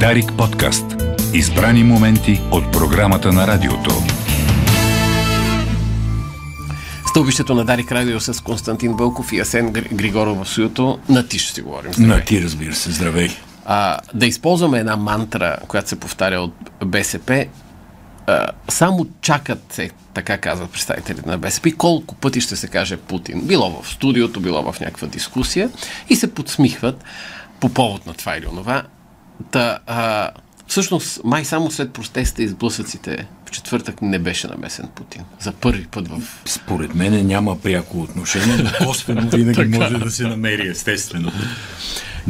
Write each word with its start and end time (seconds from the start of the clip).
Дарик 0.00 0.32
подкаст. 0.38 0.84
Избрани 1.34 1.84
моменти 1.84 2.40
от 2.50 2.72
програмата 2.72 3.32
на 3.32 3.46
радиото. 3.46 3.90
Стълбището 7.06 7.54
на 7.54 7.64
Дарик 7.64 7.92
Радио 7.92 8.20
с 8.20 8.42
Константин 8.42 8.94
Бълков 8.96 9.32
и 9.32 9.40
Асен 9.40 9.72
Григоров 9.72 10.38
в 10.42 10.48
Суюто. 10.48 10.98
На 11.08 11.28
ти 11.28 11.38
ще 11.38 11.54
си 11.54 11.62
говорим. 11.62 11.92
Здравей. 11.92 12.16
На 12.16 12.24
ти, 12.24 12.42
разбира 12.42 12.74
се. 12.74 12.92
Здравей. 12.92 13.28
А, 13.64 13.98
да 14.14 14.26
използваме 14.26 14.78
една 14.78 14.96
мантра, 14.96 15.56
която 15.68 15.88
се 15.88 16.00
повтаря 16.00 16.40
от 16.40 16.54
БСП. 16.84 17.46
А, 18.26 18.46
само 18.68 19.06
чакат 19.20 19.64
се, 19.70 19.90
така 20.14 20.38
казват 20.38 20.70
представителите 20.70 21.30
на 21.30 21.38
БСП, 21.38 21.72
колко 21.78 22.14
пъти 22.14 22.40
ще 22.40 22.56
се 22.56 22.68
каже 22.68 22.96
Путин. 22.96 23.40
Било 23.44 23.82
в 23.82 23.88
студиото, 23.88 24.40
било 24.40 24.72
в 24.72 24.80
някаква 24.80 25.08
дискусия 25.08 25.70
и 26.08 26.16
се 26.16 26.34
подсмихват 26.34 27.04
по 27.60 27.68
повод 27.68 28.06
на 28.06 28.14
това 28.14 28.36
или 28.36 28.46
онова. 28.46 28.82
Та, 29.50 29.78
а, 29.86 30.30
всъщност, 30.66 31.20
май 31.24 31.44
само 31.44 31.70
след 31.70 31.92
протеста 31.92 32.42
и 32.42 32.48
сблъсъците 32.48 33.26
в 33.46 33.50
четвъртък 33.50 34.02
не 34.02 34.18
беше 34.18 34.48
намесен 34.48 34.88
Путин. 34.94 35.22
За 35.40 35.52
първи 35.52 35.86
път 35.86 36.08
в... 36.08 36.20
Според 36.44 36.94
мен 36.94 37.26
няма 37.26 37.60
пряко 37.60 38.00
отношение, 38.00 38.56
но 38.56 38.86
косвено 38.86 39.28
винаги 39.32 39.78
може 39.78 39.98
да 39.98 40.10
се 40.10 40.22
намери, 40.22 40.68
естествено. 40.68 41.32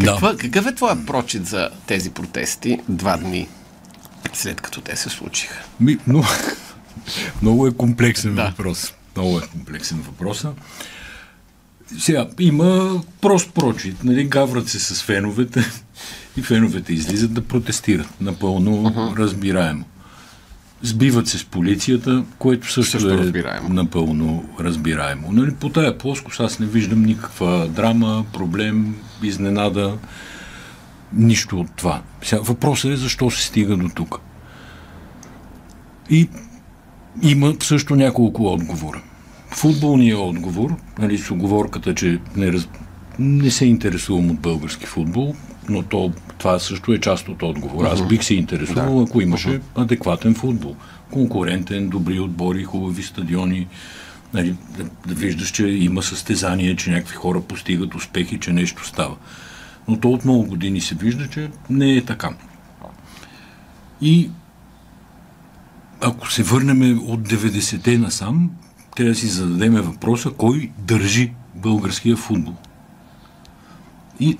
Каква, 0.05 0.33
да. 0.33 0.39
Какъв 0.39 0.67
е 0.67 0.75
твоя 0.75 1.07
прочит 1.07 1.47
за 1.47 1.71
тези 1.87 2.11
протести 2.11 2.81
два 2.89 3.17
дни 3.17 3.49
след 4.33 4.61
като 4.61 4.81
те 4.81 4.97
се 4.97 5.11
случиха? 5.11 5.65
Ми, 5.81 5.99
но, 6.07 6.25
много 7.43 7.67
е 7.67 7.75
комплексен 7.75 8.35
да. 8.35 8.45
въпрос. 8.45 8.93
Много 9.17 9.39
е 9.39 9.43
комплексен 9.53 9.99
въпрос. 10.01 10.45
Сега, 11.99 12.29
има 12.41 13.01
прост 13.21 13.51
прочит. 13.55 14.05
Нали, 14.05 14.25
гаврат 14.25 14.69
се 14.69 14.81
с 14.81 15.03
феновете 15.03 15.65
и 16.37 16.43
феновете 16.43 16.93
излизат 16.93 17.35
да 17.35 17.41
протестират. 17.41 18.21
Напълно 18.21 18.71
uh-huh. 18.71 19.17
разбираемо. 19.17 19.85
Сбиват 20.83 21.29
се 21.29 21.39
с 21.39 21.45
полицията, 21.45 22.25
което 22.39 22.73
също, 22.73 22.91
също 22.91 23.15
е 23.15 23.19
разбираемо. 23.19 23.69
напълно 23.69 24.49
разбираемо. 24.61 25.33
Нали, 25.33 25.55
по 25.55 25.69
тая 25.69 25.99
плоскост 25.99 26.41
аз 26.41 26.59
не 26.59 26.67
виждам 26.67 27.03
никаква 27.03 27.69
драма, 27.69 28.25
проблем, 28.33 28.97
изненада, 29.23 29.99
нищо 31.13 31.61
от 31.61 31.71
това. 31.77 32.03
Сега, 32.23 32.43
въпросът 32.43 32.91
е 32.91 32.97
защо 32.97 33.31
се 33.31 33.47
стига 33.47 33.77
до 33.77 33.89
тук. 33.89 34.21
И 36.11 36.29
има 37.23 37.55
също 37.63 37.97
няколко 37.97 38.47
отговора. 38.47 39.03
Футболният 39.55 40.21
отговор, 40.21 40.77
нали, 40.99 41.19
с 41.19 41.31
оговорката, 41.31 41.95
че 41.95 42.21
не, 42.37 42.53
раз... 42.53 42.69
не 43.19 43.51
се 43.51 43.67
интересувам 43.67 44.31
от 44.31 44.41
български 44.41 44.87
футбол, 44.87 45.35
но 45.69 45.83
то, 45.83 46.13
това 46.39 46.59
също 46.59 46.93
е 46.93 47.01
част 47.01 47.29
от 47.29 47.43
отговора. 47.43 47.89
Аз 47.93 48.07
бих 48.07 48.25
се 48.25 48.35
интересувал, 48.35 49.03
ако 49.03 49.21
имаше 49.21 49.61
адекватен 49.75 50.35
футбол. 50.35 50.77
Конкурентен, 51.11 51.89
добри 51.89 52.21
отбори, 52.21 52.65
хубави 52.65 53.03
стадиони. 53.03 53.67
Нали, 54.35 54.57
да, 54.79 54.85
да 55.09 55.15
виждаш, 55.15 55.51
че 55.51 55.67
има 55.67 56.03
състезание, 56.03 56.77
че 56.77 56.91
някакви 56.91 57.15
хора 57.15 57.41
постигат 57.41 57.95
успехи, 57.95 58.41
че 58.41 58.53
нещо 58.53 58.87
става. 58.87 59.17
Но 59.89 60.01
то 60.01 60.11
от 60.11 60.25
много 60.25 60.45
години 60.45 60.81
се 60.81 60.95
вижда, 60.95 61.29
че 61.29 61.51
не 61.71 61.97
е 61.97 62.05
така. 62.05 62.31
И 64.01 64.31
ако 66.01 66.33
се 66.33 66.43
върнем 66.43 66.99
от 67.09 67.21
90-те 67.29 67.99
насам, 67.99 68.51
трябва 68.97 69.13
да 69.13 69.19
си 69.19 69.27
зададеме 69.27 69.81
въпроса 69.81 70.31
кой 70.31 70.71
държи 70.79 71.33
българския 71.55 72.17
футбол. 72.17 72.55
И 74.21 74.37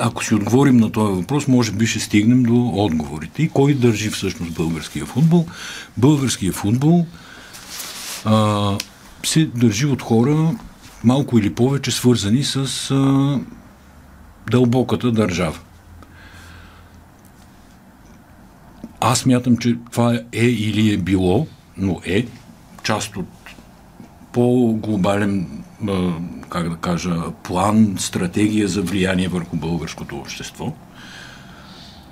ако 0.00 0.24
си 0.24 0.34
отговорим 0.34 0.76
на 0.76 0.92
този 0.92 1.12
въпрос, 1.12 1.48
може 1.48 1.72
би 1.72 1.86
ще 1.86 2.00
стигнем 2.00 2.42
до 2.42 2.68
отговорите. 2.74 3.42
И 3.42 3.48
кой 3.48 3.74
държи 3.74 4.10
всъщност 4.10 4.54
българския 4.54 5.06
футбол? 5.06 5.46
Българския 5.96 6.52
футбол 6.52 7.06
а, 8.24 8.78
се 9.26 9.46
държи 9.46 9.86
от 9.86 10.02
хора 10.02 10.54
малко 11.04 11.38
или 11.38 11.54
повече 11.54 11.90
свързани 11.90 12.44
с 12.44 12.90
а, 12.90 13.40
дълбоката 14.50 15.12
държава. 15.12 15.58
Аз 19.00 19.26
мятам, 19.26 19.56
че 19.56 19.76
това 19.90 20.20
е 20.32 20.46
или 20.46 20.94
е 20.94 20.96
било, 20.96 21.46
но 21.76 22.00
е 22.04 22.26
част 22.82 23.16
от 23.16 23.26
по-глобален, 24.34 25.46
как 26.50 26.68
да 26.68 26.76
кажа, 26.76 27.14
план, 27.42 27.94
стратегия 27.98 28.68
за 28.68 28.82
влияние 28.82 29.28
върху 29.28 29.56
българското 29.56 30.16
общество. 30.16 30.72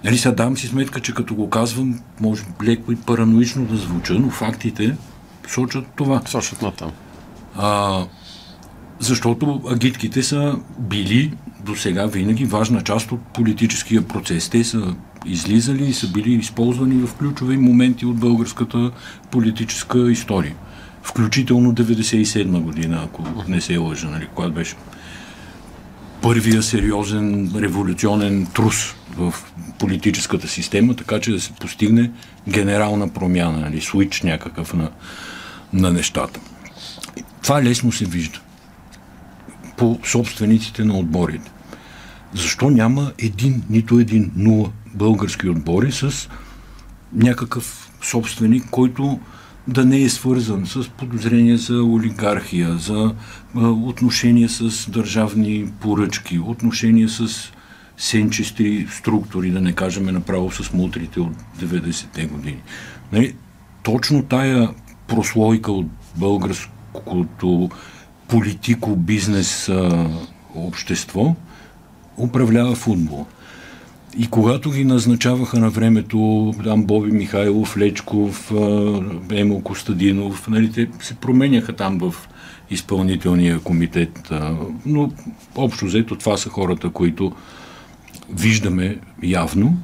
Нали, 0.04 0.18
сега 0.18 0.34
давам 0.34 0.56
си 0.56 0.66
сметка, 0.66 1.00
че 1.00 1.14
като 1.14 1.34
го 1.34 1.50
казвам, 1.50 2.00
може 2.20 2.44
леко 2.64 2.92
и 2.92 2.96
параноично 2.96 3.64
да 3.64 3.76
звуча, 3.76 4.14
но 4.14 4.30
фактите 4.30 4.96
сочат 5.48 5.84
това. 5.96 6.22
Сочат 6.26 6.62
на 6.62 6.72
там. 6.72 6.90
А, 7.56 8.04
защото 8.98 9.62
агитките 9.70 10.22
са 10.22 10.58
били 10.78 11.32
до 11.64 11.76
сега 11.76 12.06
винаги 12.06 12.44
важна 12.44 12.82
част 12.82 13.12
от 13.12 13.20
политическия 13.20 14.08
процес. 14.08 14.48
Те 14.48 14.64
са 14.64 14.94
излизали 15.26 15.84
и 15.84 15.92
са 15.92 16.08
били 16.08 16.32
използвани 16.32 17.06
в 17.06 17.14
ключови 17.14 17.56
моменти 17.56 18.06
от 18.06 18.16
българската 18.16 18.90
политическа 19.30 20.10
история 20.10 20.54
включително 21.02 21.74
97 21.74 22.60
година, 22.60 23.02
ако 23.04 23.44
не 23.48 23.60
се 23.60 23.76
лъжа, 23.76 24.08
нали, 24.08 24.28
когато 24.34 24.52
беше 24.52 24.76
първия 26.22 26.62
сериозен 26.62 27.52
революционен 27.56 28.46
трус 28.54 28.94
в 29.16 29.34
политическата 29.78 30.48
система, 30.48 30.96
така 30.96 31.20
че 31.20 31.32
да 31.32 31.40
се 31.40 31.52
постигне 31.52 32.10
генерална 32.48 33.08
промяна, 33.08 33.60
нали, 33.60 33.80
свич 33.80 34.22
някакъв 34.22 34.74
на, 34.74 34.90
на 35.72 35.92
нещата. 35.92 36.40
Това 37.42 37.62
лесно 37.62 37.92
се 37.92 38.04
вижда 38.04 38.40
по 39.76 39.98
собствениците 40.04 40.84
на 40.84 40.98
отборите. 40.98 41.50
Защо 42.34 42.70
няма 42.70 43.12
един, 43.18 43.62
нито 43.70 43.98
един, 43.98 44.32
нула 44.36 44.70
български 44.94 45.48
отбори 45.48 45.92
с 45.92 46.28
някакъв 47.12 47.90
собственик, 48.02 48.64
който 48.70 49.20
да 49.68 49.84
не 49.84 50.02
е 50.02 50.08
свързан 50.08 50.66
с 50.66 50.88
подозрения 50.88 51.58
за 51.58 51.82
олигархия, 51.82 52.78
за 52.78 53.14
отношения 53.56 54.48
с 54.48 54.90
държавни 54.90 55.66
поръчки, 55.80 56.38
отношения 56.38 57.08
с 57.08 57.52
сенчести 57.96 58.86
структури, 58.90 59.50
да 59.50 59.60
не 59.60 59.72
кажем 59.72 60.04
направо 60.04 60.50
с 60.50 60.72
мутрите 60.72 61.20
от 61.20 61.32
90-те 61.60 62.26
години. 62.26 62.62
Нали, 63.12 63.34
точно 63.82 64.22
тая 64.22 64.68
прослойка 65.08 65.72
от 65.72 65.86
българското 66.16 67.70
политико-бизнес 68.28 69.70
общество 70.54 71.36
управлява 72.16 72.74
футбол. 72.74 73.26
И 74.18 74.26
когато 74.26 74.70
ги 74.70 74.84
назначаваха 74.84 75.58
на 75.58 75.70
времето, 75.70 76.54
там 76.64 76.84
Боби 76.84 77.12
Михайлов, 77.12 77.76
Лечков, 77.76 78.52
Емо 79.30 79.62
Костадинов, 79.62 80.48
нали, 80.48 80.72
те 80.72 80.88
се 81.00 81.14
променяха 81.14 81.72
там 81.72 81.98
в 81.98 82.28
изпълнителния 82.70 83.60
комитет. 83.60 84.32
Но 84.86 85.12
общо 85.56 85.84
взето 85.84 86.16
това 86.16 86.36
са 86.36 86.48
хората, 86.48 86.90
които 86.90 87.32
виждаме 88.30 88.98
явно. 89.22 89.78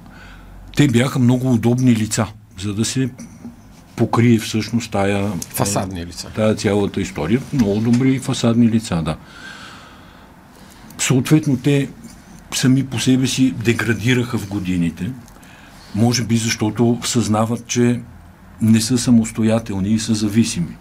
Те 0.77 0.89
бяха 0.89 1.19
много 1.19 1.53
удобни 1.53 1.97
лица, 1.97 2.27
за 2.59 2.75
да 2.75 2.85
се 2.85 3.11
покрие 3.97 4.39
всъщност 4.39 4.91
тая... 4.91 5.33
Фасадни 5.49 6.07
лица. 6.07 6.29
Тая 6.35 6.55
цялата 6.55 7.01
история. 7.01 7.41
Много 7.53 7.81
добри 7.81 8.19
фасадни 8.19 8.69
лица, 8.69 9.03
да. 9.03 9.17
Съответно, 10.99 11.57
те 11.57 11.89
сами 12.55 12.87
по 12.87 12.99
себе 12.99 13.27
си 13.27 13.55
деградираха 13.65 14.39
в 14.39 14.49
годините. 14.49 15.11
Може 15.95 16.25
би 16.25 16.37
защото 16.37 16.99
съзнават, 17.05 17.67
че 17.67 18.01
не 18.63 18.81
са 18.81 18.99
самостоятелни 18.99 19.89
и 19.89 19.99
са 19.99 20.15
зависими. 20.15 20.77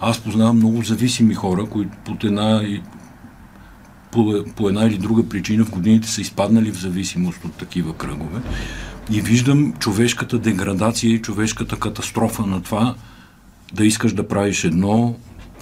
Аз 0.00 0.20
познавам 0.20 0.56
много 0.56 0.82
зависими 0.82 1.34
хора, 1.34 1.66
които 1.66 1.96
под 2.04 2.24
една 2.24 2.62
по, 4.12 4.44
по 4.56 4.68
една 4.68 4.84
или 4.84 4.98
друга 4.98 5.28
причина 5.28 5.64
в 5.64 5.70
годините 5.70 6.08
са 6.08 6.20
изпаднали 6.20 6.72
в 6.72 6.80
зависимост 6.80 7.44
от 7.44 7.52
такива 7.52 7.96
кръгове. 7.96 8.40
И 9.10 9.20
виждам 9.20 9.72
човешката 9.78 10.38
деградация 10.38 11.10
и 11.10 11.22
човешката 11.22 11.76
катастрофа 11.76 12.46
на 12.46 12.62
това 12.62 12.94
да 13.72 13.86
искаш 13.86 14.12
да 14.12 14.28
правиш 14.28 14.64
едно, 14.64 15.16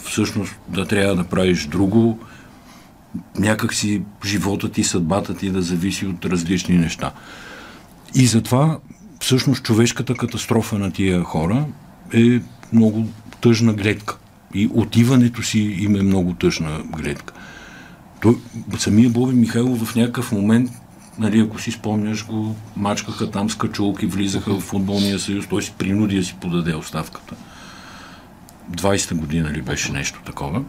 всъщност 0.04 0.56
да 0.68 0.86
трябва 0.86 1.16
да 1.16 1.24
правиш 1.24 1.66
друго, 1.66 2.18
някак 3.38 3.74
си 3.74 4.02
живота 4.24 4.68
ти, 4.68 4.84
съдбата 4.84 5.34
ти 5.34 5.50
да 5.50 5.62
зависи 5.62 6.06
от 6.06 6.24
различни 6.24 6.78
неща. 6.78 7.12
И 8.14 8.26
затова 8.26 8.78
всъщност 9.20 9.62
човешката 9.62 10.14
катастрофа 10.14 10.78
на 10.78 10.90
тия 10.90 11.22
хора 11.22 11.66
е 12.14 12.40
много 12.72 13.06
тъжна 13.40 13.72
гледка. 13.72 14.16
И 14.54 14.70
отиването 14.74 15.42
си 15.42 15.58
им 15.58 15.96
е 15.96 16.02
много 16.02 16.34
тъжна 16.34 16.82
гледка. 16.84 17.34
Той, 18.22 18.36
самия 18.78 19.10
Боби 19.10 19.34
Михайлов 19.34 19.84
в 19.84 19.96
някакъв 19.96 20.32
момент 20.32 20.70
нали, 21.20 21.40
ако 21.40 21.58
си 21.58 21.70
спомняш, 21.70 22.26
го 22.26 22.56
мачкаха 22.76 23.30
там 23.30 23.50
с 23.50 23.54
качулки, 23.54 24.06
влизаха 24.06 24.54
в 24.54 24.60
футболния 24.60 25.18
съюз, 25.18 25.46
той 25.46 25.62
си 25.62 25.74
принуди 25.78 26.16
да 26.16 26.24
си 26.24 26.36
подаде 26.40 26.74
оставката. 26.74 27.34
20-та 28.72 29.14
година 29.14 29.50
ли 29.50 29.62
беше 29.62 29.92
нещо 29.92 30.20
такова. 30.26 30.62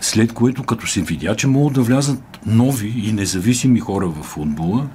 След 0.00 0.32
което, 0.32 0.62
като 0.62 0.86
се 0.86 1.02
видя, 1.02 1.36
че 1.36 1.46
могат 1.46 1.74
да 1.74 1.82
влязат 1.82 2.22
нови 2.46 2.88
и 2.88 3.12
независими 3.12 3.80
хора 3.80 4.08
в 4.08 4.22
футбола, 4.22 4.88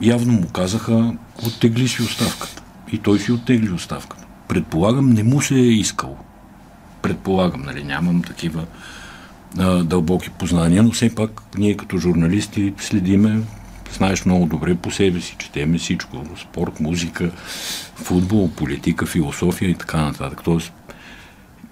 явно 0.00 0.32
му 0.32 0.48
казаха, 0.48 1.14
оттегли 1.46 1.88
си 1.88 2.02
оставката. 2.02 2.62
И 2.92 2.98
той 2.98 3.18
си 3.18 3.32
оттегли 3.32 3.70
оставката. 3.70 4.26
Предполагам, 4.48 5.10
не 5.10 5.22
му 5.22 5.42
се 5.42 5.54
е 5.54 5.72
искал. 5.72 6.16
Предполагам, 7.02 7.62
нали, 7.62 7.84
нямам 7.84 8.22
такива 8.22 8.64
а, 9.58 9.84
дълбоки 9.84 10.30
познания, 10.30 10.82
но 10.82 10.90
все 10.90 11.14
пак 11.14 11.42
ние 11.58 11.76
като 11.76 11.98
журналисти 11.98 12.74
следиме, 12.78 13.40
знаеш 13.92 14.24
много 14.24 14.46
добре 14.46 14.74
по 14.74 14.90
себе 14.90 15.20
си, 15.20 15.36
четеме 15.38 15.78
всичко, 15.78 16.24
спорт, 16.42 16.80
музика, 16.80 17.30
футбол, 17.94 18.50
политика, 18.50 19.06
философия 19.06 19.70
и 19.70 19.74
така 19.74 20.00
нататък. 20.02 20.40
Тоест, 20.44 20.72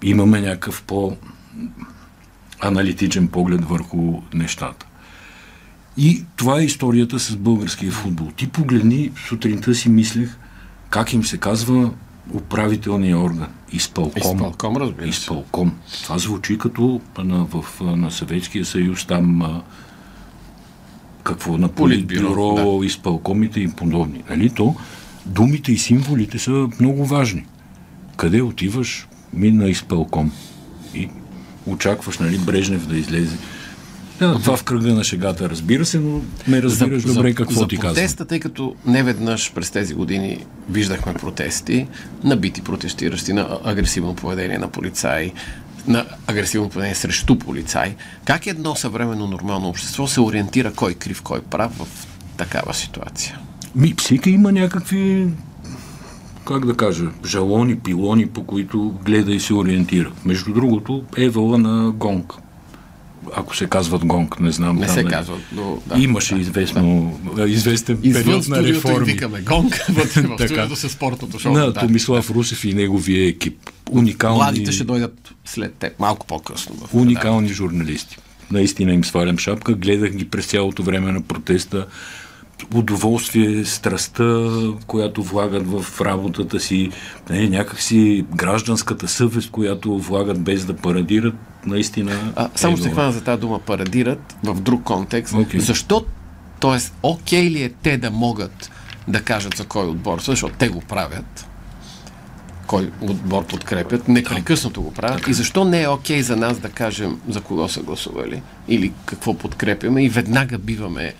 имаме 0.03 0.41
някакъв 0.41 0.83
по 0.83 1.17
аналитичен 2.59 3.27
поглед 3.27 3.65
върху 3.65 4.21
нещата. 4.33 4.85
И 5.97 6.23
това 6.35 6.59
е 6.59 6.63
историята 6.63 7.19
с 7.19 7.35
българския 7.35 7.91
футбол. 7.91 8.31
Ти 8.35 8.47
погледни, 8.47 9.11
сутринта 9.27 9.75
си 9.75 9.89
мислех, 9.89 10.37
как 10.89 11.13
им 11.13 11.23
се 11.23 11.37
казва 11.37 11.91
управителния 12.33 13.19
орган. 13.19 13.47
Изпълком. 13.71 14.35
Изпълком, 14.35 14.77
разбира 14.77 15.03
се. 15.03 15.09
Изпълком. 15.09 15.71
Това 16.03 16.17
звучи 16.17 16.57
като 16.57 17.01
на, 17.17 17.45
в, 17.45 17.65
на 17.81 18.11
Съветския 18.11 18.65
съюз 18.65 19.05
там 19.05 19.41
а, 19.41 19.61
какво 21.23 21.57
на 21.57 21.67
политбюро, 21.67 22.33
Политбюро, 22.33 22.79
да. 22.79 22.85
изпълкомите 22.85 23.59
и 23.59 23.71
подобни. 23.71 24.23
Нали 24.29 24.49
то? 24.49 24.75
Думите 25.25 25.71
и 25.71 25.77
символите 25.77 26.39
са 26.39 26.67
много 26.79 27.05
важни. 27.05 27.45
Къде 28.17 28.41
отиваш? 28.41 29.07
Ми 29.33 29.51
на 29.51 29.69
изпълком. 29.69 30.31
И 30.95 31.09
очакваш, 31.67 32.17
нали, 32.17 32.37
Брежнев 32.37 32.87
да 32.87 32.97
излезе. 32.97 33.37
Да, 34.19 34.33
това 34.33 34.57
в 34.57 34.63
кръга 34.63 34.93
на 34.93 35.03
шегата, 35.03 35.49
разбира 35.49 35.85
се, 35.85 35.99
но 35.99 36.21
ме 36.47 36.61
разбираш 36.61 37.01
за, 37.01 37.13
добре 37.13 37.29
за, 37.29 37.35
какво 37.35 37.59
за 37.59 37.67
ти 37.67 37.77
казвам. 37.77 37.95
протеста, 37.95 38.25
тъй 38.25 38.39
като 38.39 38.75
не 38.85 39.03
веднъж 39.03 39.53
през 39.53 39.71
тези 39.71 39.93
години 39.93 40.45
виждахме 40.69 41.13
протести, 41.13 41.87
набити 42.23 42.61
протестиращи, 42.61 43.33
на 43.33 43.59
агресивно 43.63 44.15
поведение 44.15 44.57
на 44.57 44.67
полицаи, 44.67 45.31
на 45.87 46.05
агресивно 46.27 46.69
поведение 46.69 46.95
срещу 46.95 47.39
полицаи. 47.39 47.95
Как 48.25 48.47
едно 48.47 48.75
съвременно 48.75 49.27
нормално 49.27 49.69
общество 49.69 50.07
се 50.07 50.21
ориентира 50.21 50.73
кой 50.73 50.93
крив, 50.93 51.21
кой 51.21 51.41
прав 51.41 51.71
в 51.71 51.87
такава 52.37 52.73
ситуация? 52.73 53.39
Ми, 53.75 53.93
всеки 53.97 54.29
има 54.29 54.51
някакви, 54.51 55.27
как 56.47 56.65
да 56.65 56.73
кажа, 56.73 57.05
жалони, 57.25 57.79
пилони, 57.79 58.27
по 58.27 58.43
които 58.43 58.93
гледа 59.05 59.33
и 59.33 59.39
се 59.39 59.53
ориентира. 59.53 60.11
Между 60.25 60.53
другото, 60.53 61.03
Евала 61.17 61.57
на 61.57 61.91
Гонг. 61.91 62.33
Ако 63.35 63.55
се 63.55 63.67
казват 63.67 64.05
Гонг, 64.05 64.39
не 64.39 64.51
знам. 64.51 64.75
Не 64.75 64.85
там, 64.85 64.95
се 64.95 65.03
нали, 65.03 65.13
казва. 65.13 65.37
Но, 65.51 65.81
да, 65.87 65.99
Имаше 65.99 66.35
да, 66.35 66.41
известно, 66.41 67.19
известен 67.47 67.99
Извън 68.03 68.23
период 68.23 68.47
на 68.47 68.63
реформи. 68.63 69.05
викаме 69.05 69.41
гонг, 69.41 69.85
вътре 69.89 70.21
в 70.21 70.35
студиото 70.35 70.75
с 70.75 70.89
спортното 70.89 71.39
шоу. 71.39 71.53
На 71.53 71.65
да. 71.65 71.73
Томислав 71.73 72.31
Русев 72.31 72.65
и 72.65 72.73
неговия 72.73 73.27
екип. 73.27 73.57
Уникални, 73.91 74.37
Младите 74.37 74.71
ще 74.71 74.83
дойдат 74.83 75.33
след 75.45 75.73
теб, 75.73 75.99
малко 75.99 76.27
по-късно. 76.27 76.75
В 76.75 76.93
уникални 76.93 77.47
журналисти. 77.47 78.17
Наистина 78.51 78.93
им 78.93 79.03
свалям 79.03 79.37
шапка. 79.37 79.73
Гледах 79.73 80.11
ги 80.11 80.25
през 80.25 80.45
цялото 80.45 80.83
време 80.83 81.11
на 81.11 81.21
протеста. 81.21 81.87
Удоволствие, 82.75 83.65
страстта, 83.65 84.49
която 84.87 85.23
влагат 85.23 85.67
в 85.67 86.01
работата 86.01 86.59
си, 86.59 86.89
не, 87.29 87.49
някакси 87.49 88.25
гражданската 88.35 89.07
съвест, 89.07 89.51
която 89.51 89.97
влагат 89.97 90.41
без 90.41 90.65
да 90.65 90.73
парадират, 90.75 91.35
наистина. 91.65 92.33
А, 92.35 92.49
само 92.55 92.73
е 92.73 92.77
ще 92.77 92.89
хвана 92.89 93.11
за 93.11 93.23
тази 93.23 93.41
дума 93.41 93.59
парадират 93.59 94.35
в 94.43 94.61
друг 94.61 94.83
контекст. 94.83 95.33
Окей. 95.33 95.59
Защо, 95.59 96.05
т.е. 96.59 96.91
окей 97.03 97.49
ли 97.49 97.63
е 97.63 97.69
те 97.69 97.97
да 97.97 98.11
могат 98.11 98.71
да 99.07 99.21
кажат 99.21 99.57
за 99.57 99.65
кой 99.65 99.85
отбор 99.87 100.21
защото 100.21 100.55
те 100.57 100.69
го 100.69 100.81
правят, 100.81 101.47
кой 102.67 102.91
отбор 103.01 103.45
подкрепят, 103.45 104.07
непрекъснато 104.07 104.81
го 104.81 104.93
правят. 104.93 105.27
И 105.27 105.33
защо 105.33 105.65
не 105.65 105.81
е 105.81 105.87
окей 105.87 106.21
за 106.21 106.35
нас 106.35 106.59
да 106.59 106.69
кажем 106.69 107.19
за 107.29 107.41
кого 107.41 107.69
са 107.69 107.81
гласували 107.81 108.41
или 108.67 108.93
какво 109.05 109.33
подкрепяме 109.33 110.03
и 110.03 110.09
веднага 110.09 110.57
биваме 110.57 111.13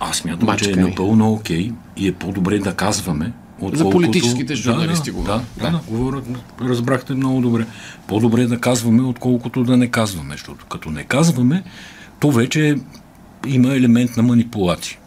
Аз 0.00 0.16
смятам, 0.16 0.56
че 0.56 0.70
е 0.70 0.76
напълно 0.76 1.32
окей 1.32 1.72
и 1.96 2.08
е 2.08 2.12
по-добре 2.12 2.58
да 2.58 2.74
казваме. 2.74 3.32
Отколкото... 3.60 3.90
политическите 3.90 4.54
журналисти 4.54 5.10
да, 5.10 5.16
говоря. 5.16 5.42
Да, 5.56 5.64
да, 5.64 5.70
Да. 5.70 5.78
да, 5.78 5.92
говоря, 5.92 6.22
разбрахте 6.60 7.14
много 7.14 7.40
добре. 7.40 7.66
По-добре 8.06 8.46
да 8.46 8.60
казваме, 8.60 9.02
отколкото 9.02 9.64
да 9.64 9.76
не 9.76 9.88
казваме, 9.88 10.34
защото 10.34 10.66
като 10.66 10.90
не 10.90 11.04
казваме, 11.04 11.62
то 12.20 12.30
вече 12.30 12.76
има 13.46 13.74
елемент 13.74 14.16
на 14.16 14.22
манипулация. 14.22 14.98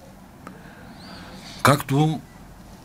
Както 1.63 2.19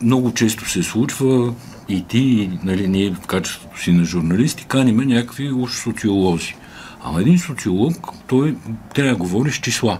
много 0.01 0.33
често 0.33 0.69
се 0.69 0.83
случва 0.83 1.53
и 1.89 2.03
ти, 2.03 2.19
и, 2.19 2.59
нали, 2.63 2.87
ние 2.87 3.11
в 3.11 3.19
качеството 3.19 3.81
си 3.81 3.91
на 3.91 4.05
журналисти, 4.05 4.65
каниме 4.65 5.05
някакви 5.05 5.51
уж 5.51 5.71
социолози. 5.71 6.55
Ама 7.03 7.21
един 7.21 7.39
социолог, 7.39 8.09
той 8.27 8.57
трябва 8.93 9.11
да 9.11 9.17
говори 9.17 9.51
с 9.51 9.55
числа 9.55 9.99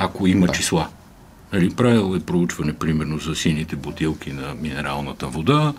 ако 0.00 0.26
има 0.26 0.46
да. 0.46 0.52
числа. 0.52 0.88
Нали, 1.52 1.70
правил 1.70 2.16
е 2.16 2.20
проучване, 2.20 2.72
примерно, 2.72 3.18
за 3.18 3.34
сините 3.34 3.76
бутилки 3.76 4.32
на 4.32 4.54
минералната 4.60 5.26
вода, 5.26 5.72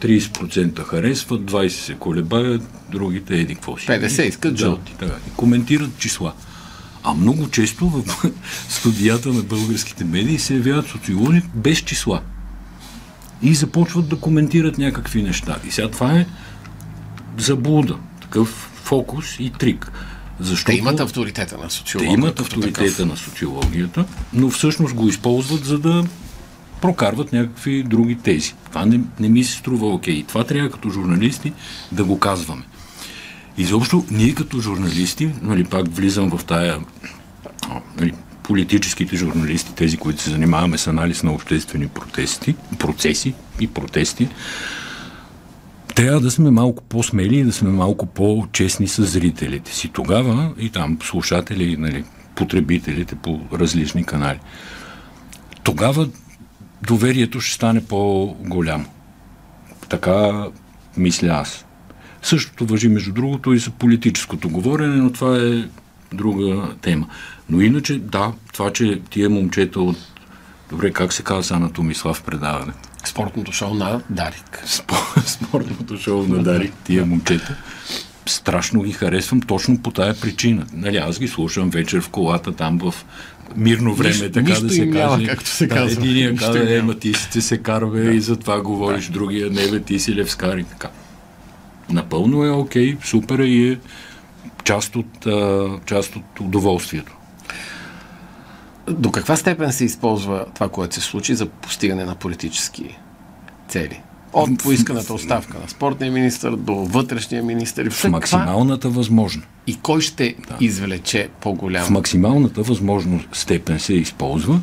30% 0.00 0.84
харесват, 0.84 1.40
20% 1.40 1.68
се 1.68 1.94
колебаят, 1.94 2.62
другите 2.90 3.40
еди 3.40 3.54
какво 3.54 3.76
си. 3.76 3.86
50 3.86 4.22
искат 4.22 4.52
да, 4.52 4.58
жълти. 4.58 4.94
Така, 4.98 5.14
и 5.28 5.30
коментират 5.36 5.98
числа. 5.98 6.32
А 7.04 7.14
много 7.14 7.50
често 7.50 7.88
в 7.88 8.04
студията 8.68 9.28
на 9.28 9.42
българските 9.42 10.04
медии 10.04 10.38
се 10.38 10.54
явяват 10.54 10.86
социолози 10.86 11.42
без 11.54 11.78
числа. 11.78 12.20
И 13.42 13.54
започват 13.54 14.08
да 14.08 14.16
коментират 14.16 14.78
някакви 14.78 15.22
неща. 15.22 15.56
И 15.68 15.70
сега 15.70 15.90
това 15.90 16.12
е 16.12 16.26
заблуда, 17.38 17.96
такъв 18.20 18.48
фокус 18.84 19.40
и 19.40 19.50
трик. 19.50 19.92
Защото 20.40 20.72
Те 20.72 20.78
имат 20.78 21.00
авторитета 21.00 21.58
на 21.58 21.68
те 21.68 21.74
социолога. 21.74 22.12
имат 22.12 22.40
авторитета 22.40 22.84
такъв. 22.84 23.06
на 23.06 23.16
социологията, 23.16 24.04
но 24.32 24.50
всъщност 24.50 24.94
го 24.94 25.08
използват, 25.08 25.64
за 25.64 25.78
да 25.78 26.04
прокарват 26.80 27.32
някакви 27.32 27.82
други 27.82 28.14
тези. 28.14 28.54
Това 28.68 28.86
не, 28.86 29.00
не 29.20 29.28
ми 29.28 29.44
се 29.44 29.56
струва 29.56 29.94
окей. 29.94 30.24
Това 30.28 30.44
трябва 30.44 30.70
като 30.70 30.90
журналисти 30.90 31.52
да 31.92 32.04
го 32.04 32.18
казваме. 32.18 32.62
Изобщо, 33.58 34.04
ние 34.10 34.34
като 34.34 34.60
журналисти, 34.60 35.30
нали, 35.42 35.64
пак 35.64 35.94
влизам 35.94 36.38
в 36.38 36.44
тая 36.44 36.78
нали, 38.00 38.12
политическите 38.42 39.16
журналисти, 39.16 39.74
тези, 39.74 39.96
които 39.96 40.22
се 40.22 40.30
занимаваме 40.30 40.78
с 40.78 40.86
анализ 40.86 41.22
на 41.22 41.32
обществени 41.32 41.88
протести, 41.88 42.54
процеси 42.78 43.34
и 43.60 43.66
протести, 43.66 44.28
трябва 45.98 46.20
да 46.20 46.30
сме 46.30 46.50
малко 46.50 46.82
по-смели 46.82 47.36
и 47.36 47.44
да 47.44 47.52
сме 47.52 47.70
малко 47.70 48.06
по-честни 48.06 48.88
с 48.88 49.02
зрителите 49.02 49.74
си. 49.74 49.88
Тогава 49.88 50.52
и 50.58 50.70
там 50.70 50.98
слушатели, 51.02 51.76
нали, 51.76 52.04
потребителите 52.34 53.14
по 53.14 53.40
различни 53.52 54.04
канали. 54.04 54.38
Тогава 55.62 56.08
доверието 56.82 57.40
ще 57.40 57.54
стане 57.54 57.84
по-голямо. 57.84 58.84
Така 59.88 60.46
мисля 60.96 61.28
аз. 61.28 61.64
Същото 62.22 62.66
въжи, 62.66 62.88
между 62.88 63.12
другото, 63.12 63.52
и 63.52 63.58
за 63.58 63.70
политическото 63.70 64.48
говорене, 64.48 64.96
но 64.96 65.12
това 65.12 65.36
е 65.36 65.68
друга 66.12 66.74
тема. 66.82 67.06
Но 67.48 67.60
иначе, 67.60 67.98
да, 67.98 68.32
това, 68.52 68.72
че 68.72 69.00
тия 69.10 69.30
момчета 69.30 69.80
от... 69.80 69.96
Добре, 70.70 70.90
как 70.90 71.12
се 71.12 71.22
казва 71.22 71.58
на 71.58 71.72
Томислав 71.72 72.22
предаване? 72.22 72.72
Спортното 73.08 73.52
шоу 73.52 73.74
на 73.74 74.00
Дарик. 74.10 74.62
Спо- 74.66 75.20
спортното 75.26 75.98
шоу 75.98 76.22
на 76.22 76.42
Дарик, 76.42 76.72
тия 76.84 77.06
момчета. 77.06 77.56
Страшно 78.26 78.82
ги 78.82 78.92
харесвам 78.92 79.40
точно 79.40 79.78
по 79.78 79.90
тая 79.90 80.14
причина. 80.14 80.66
Нали, 80.72 80.96
аз 80.96 81.18
ги 81.18 81.28
слушам 81.28 81.70
вечер 81.70 82.00
в 82.00 82.08
колата, 82.08 82.52
там 82.52 82.78
в 82.78 82.94
мирно 83.56 83.94
време, 83.94 84.10
Нищо- 84.10 84.30
така 84.32 84.52
да 84.52 84.70
се 84.70 84.82
им 84.82 84.92
каже. 84.92 85.04
няма, 85.04 85.24
както 85.24 85.50
се 85.50 85.66
да, 85.66 85.74
казва. 85.74 86.02
Единия 86.02 86.36
казва, 86.36 86.62
е, 86.62 86.74
няма. 86.74 86.86
ма 86.86 86.94
ти 86.94 87.14
си 87.14 87.42
се 87.42 87.58
карве 87.58 88.10
и 88.10 88.20
затова 88.20 88.60
говориш, 88.60 89.06
другия, 89.06 89.50
не 89.50 89.68
бе, 89.68 89.80
ти 89.80 89.98
си 89.98 90.14
левскар 90.14 90.56
и 90.56 90.64
така. 90.64 90.88
Напълно 91.90 92.44
е 92.44 92.50
окей, 92.50 92.96
супер 93.04 93.38
е 93.38 93.44
и 93.44 93.72
е 93.72 93.78
част 94.64 94.96
от, 94.96 95.26
а, 95.26 95.66
част 95.86 96.16
от 96.16 96.40
удоволствието. 96.40 97.12
До 98.90 99.10
каква 99.10 99.36
степен 99.36 99.72
се 99.72 99.84
използва 99.84 100.46
това, 100.54 100.68
което 100.68 100.94
се 100.94 101.00
случи 101.00 101.34
за 101.34 101.46
постигане 101.46 102.04
на 102.04 102.14
политически 102.14 102.98
цели? 103.68 104.00
От 104.32 104.58
поисканата 104.58 105.14
оставка 105.14 105.58
на 105.58 105.68
спортния 105.68 106.12
министр 106.12 106.56
до 106.56 106.74
вътрешния 106.74 107.42
министр. 107.42 107.90
В 107.90 108.04
максималната 108.04 108.88
възможна. 108.88 109.42
И 109.66 109.78
кой 109.82 110.00
ще 110.00 110.34
да. 110.48 110.56
извлече 110.60 111.28
по-голям? 111.40 111.84
В 111.84 111.90
максималната 111.90 112.62
възможна 112.62 113.24
степен 113.32 113.80
се 113.80 113.94
използва 113.94 114.60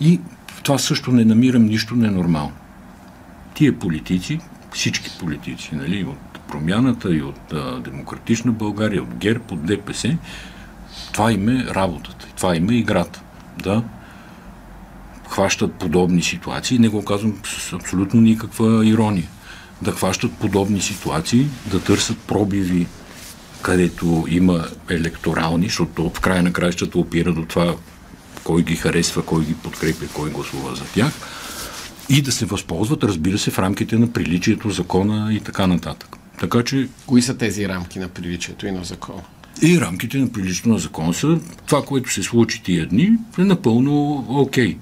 и 0.00 0.20
това 0.62 0.78
също 0.78 1.12
не 1.12 1.24
намирам 1.24 1.64
нищо 1.64 1.94
ненормално. 1.96 2.52
Тия 3.54 3.78
политици, 3.78 4.40
всички 4.72 5.10
политици, 5.20 5.70
нали, 5.72 6.04
от 6.04 6.40
промяната 6.48 7.14
и 7.14 7.22
от 7.22 7.52
а, 7.52 7.80
Демократична 7.80 8.52
България, 8.52 9.02
от 9.02 9.14
ГЕРБ, 9.14 9.44
от 9.50 9.66
ДПС, 9.66 10.16
това 11.12 11.32
им 11.32 11.48
е 11.48 11.64
работата, 11.74 12.26
това 12.36 12.56
им 12.56 12.70
е 12.70 12.74
играта. 12.74 13.22
Да 13.62 13.82
хващат 15.28 15.74
подобни 15.74 16.22
ситуации, 16.22 16.78
не 16.78 16.88
го 16.88 17.04
казвам 17.04 17.34
с 17.44 17.72
абсолютно 17.72 18.20
никаква 18.20 18.86
ирония, 18.86 19.28
да 19.82 19.92
хващат 19.92 20.32
подобни 20.32 20.80
ситуации, 20.80 21.46
да 21.66 21.80
търсят 21.80 22.18
пробиви, 22.18 22.86
където 23.62 24.26
има 24.28 24.64
електорални, 24.90 25.66
защото 25.66 26.10
в 26.10 26.20
края 26.20 26.42
на 26.42 26.52
краищата 26.52 26.98
опира 26.98 27.32
до 27.32 27.44
това 27.44 27.74
кой 28.44 28.62
ги 28.62 28.76
харесва, 28.76 29.22
кой 29.22 29.44
ги 29.44 29.54
подкрепя, 29.54 30.06
кой 30.14 30.30
гласува 30.30 30.74
за 30.74 30.84
тях 30.84 31.12
и 32.08 32.22
да 32.22 32.32
се 32.32 32.46
възползват, 32.46 33.04
разбира 33.04 33.38
се, 33.38 33.50
в 33.50 33.58
рамките 33.58 33.96
на 33.96 34.12
приличието, 34.12 34.70
закона 34.70 35.34
и 35.34 35.40
така 35.40 35.66
нататък. 35.66 36.16
Така 36.40 36.62
че... 36.62 36.88
Кои 37.06 37.22
са 37.22 37.36
тези 37.36 37.68
рамки 37.68 37.98
на 37.98 38.08
приличието 38.08 38.66
и 38.66 38.72
на 38.72 38.84
закона? 38.84 39.22
И 39.62 39.80
рамките 39.80 40.18
на 40.18 40.32
приличието 40.32 40.68
на 40.68 40.78
закона 40.78 41.14
са 41.14 41.40
това, 41.66 41.84
което 41.84 42.12
се 42.12 42.22
случи 42.22 42.62
тия 42.62 42.86
дни, 42.86 43.10
е 43.38 43.44
напълно 43.44 44.24
окей. 44.28 44.74
Okay 44.74 44.78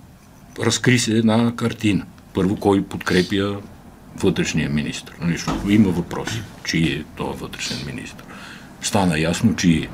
разкри 0.58 0.98
се 0.98 1.12
една 1.12 1.56
картина. 1.56 2.04
Първо, 2.34 2.56
кой 2.56 2.82
подкрепя 2.82 3.60
вътрешния 4.16 4.70
министр. 4.70 5.12
Нали, 5.20 5.32
защото 5.32 5.70
има 5.70 5.88
въпроси, 5.88 6.42
чий 6.64 6.84
е 6.84 7.04
този 7.16 7.38
вътрешен 7.38 7.76
министр. 7.86 8.24
Стана 8.82 9.18
ясно, 9.18 9.56
че 9.56 9.70
е. 9.70 9.88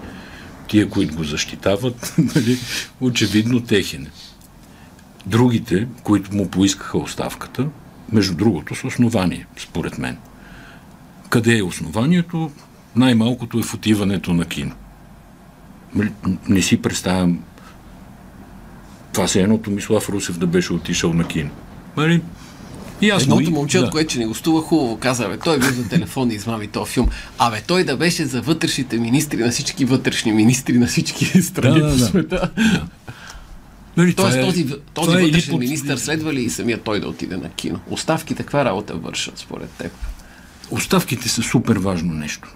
Тия, 0.69 0.89
които 0.89 1.17
го 1.17 1.25
защитават, 1.25 2.15
нали, 2.35 2.59
очевидно 3.01 3.61
техен. 3.61 4.07
Другите, 5.27 5.89
които 6.03 6.37
му 6.37 6.51
поискаха 6.51 6.99
оставката, 6.99 7.69
между 8.13 8.35
другото, 8.35 8.75
с 8.75 8.85
основание, 8.85 9.47
според 9.59 9.99
мен. 9.99 10.17
Къде 11.29 11.59
е 11.59 11.63
основанието? 11.63 12.51
Най-малкото 12.97 13.59
е 13.59 13.63
в 13.63 13.75
отиването 13.75 14.33
на 14.33 14.45
кино. 14.45 14.75
Нали, 15.95 16.13
не 16.49 16.63
си 16.63 16.83
представям 16.83 17.39
това 19.13 19.29
се 19.29 19.41
е 19.41 19.43
едното 19.43 19.71
Мислав 19.71 20.09
Русев 20.09 20.39
да 20.39 20.47
беше 20.47 20.73
отишъл 20.73 21.13
на 21.13 21.29
кино. 21.29 21.51
Нали? 21.97 22.23
Ясно. 23.03 23.35
Едното 23.35 23.51
момче, 23.51 23.79
да. 23.79 23.85
от 23.85 23.91
което 23.91 24.13
че 24.13 24.19
не 24.19 24.27
гостува 24.27 24.63
хубаво, 24.63 24.97
каза, 24.97 25.29
бе, 25.29 25.37
той 25.37 25.59
бил 25.59 25.73
за 25.73 25.89
телефонни 25.89 26.35
измами 26.35 26.67
този 26.67 26.93
филм. 26.93 27.09
Абе, 27.39 27.63
той 27.67 27.85
да 27.85 27.97
беше 27.97 28.25
за 28.25 28.43
вътрешните 28.43 28.99
министри 28.99 29.37
на 29.37 29.51
всички 29.51 29.85
вътрешни 29.85 30.33
министри 30.33 30.79
на 30.79 30.87
всички 30.87 31.43
страни 31.43 31.81
да, 31.81 31.87
да, 31.87 31.93
по 31.93 31.99
света. 31.99 32.51
Да. 32.57 32.87
Нали, 33.97 34.15
Тоест, 34.15 34.37
е, 34.37 34.41
този, 34.41 34.67
този 34.95 35.17
е 35.17 35.21
вътрешен 35.21 35.55
е 35.55 35.59
министр 35.59 35.99
следва 35.99 36.33
ли 36.33 36.43
и 36.43 36.51
самия 36.51 36.79
той 36.79 37.01
да 37.01 37.09
отиде 37.09 37.37
на 37.37 37.49
кино? 37.49 37.81
Оставките 37.91 38.43
каква 38.43 38.65
работа 38.65 38.95
вършат 38.95 39.39
според 39.39 39.71
теб? 39.71 39.93
Оставките 40.71 41.29
са 41.29 41.43
супер 41.43 41.77
важно 41.77 42.15
нещо. 42.15 42.55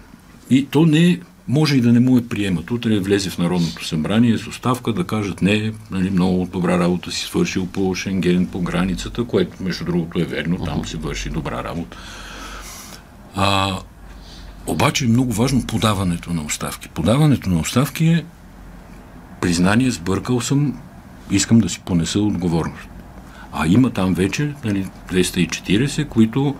И 0.49 0.65
то 0.65 0.85
не 0.85 1.19
може 1.47 1.77
и 1.77 1.81
да 1.81 1.93
не 1.93 1.99
му 1.99 2.17
е 2.17 2.27
приемат. 2.27 2.71
Утре 2.71 2.99
влезе 2.99 3.29
в 3.29 3.37
Народното 3.37 3.85
събрание 3.85 4.37
с 4.37 4.47
оставка 4.47 4.93
да 4.93 5.03
кажат 5.03 5.41
не, 5.41 5.71
нали, 5.91 6.09
много 6.09 6.49
добра 6.51 6.79
работа 6.79 7.11
си 7.11 7.25
свършил 7.25 7.67
по 7.67 7.95
Шенген, 7.95 8.47
по 8.47 8.61
границата, 8.61 9.23
което 9.23 9.63
между 9.63 9.85
другото 9.85 10.19
е 10.19 10.23
верно, 10.23 10.65
там 10.65 10.85
се 10.85 10.97
върши 10.97 11.29
добра 11.29 11.63
работа. 11.63 11.97
А, 13.35 13.79
обаче 14.67 15.05
е 15.05 15.07
много 15.07 15.33
важно 15.33 15.67
подаването 15.67 16.33
на 16.33 16.41
оставки. 16.41 16.89
Подаването 16.89 17.49
на 17.49 17.59
оставки 17.59 18.05
е 18.05 18.25
признание, 19.41 19.91
сбъркал 19.91 20.41
съм, 20.41 20.79
искам 21.31 21.59
да 21.59 21.69
си 21.69 21.81
понеса 21.85 22.19
отговорност. 22.19 22.87
А 23.53 23.67
има 23.67 23.89
там 23.89 24.13
вече 24.13 24.53
нали, 24.65 24.87
240, 25.11 26.07
които 26.07 26.55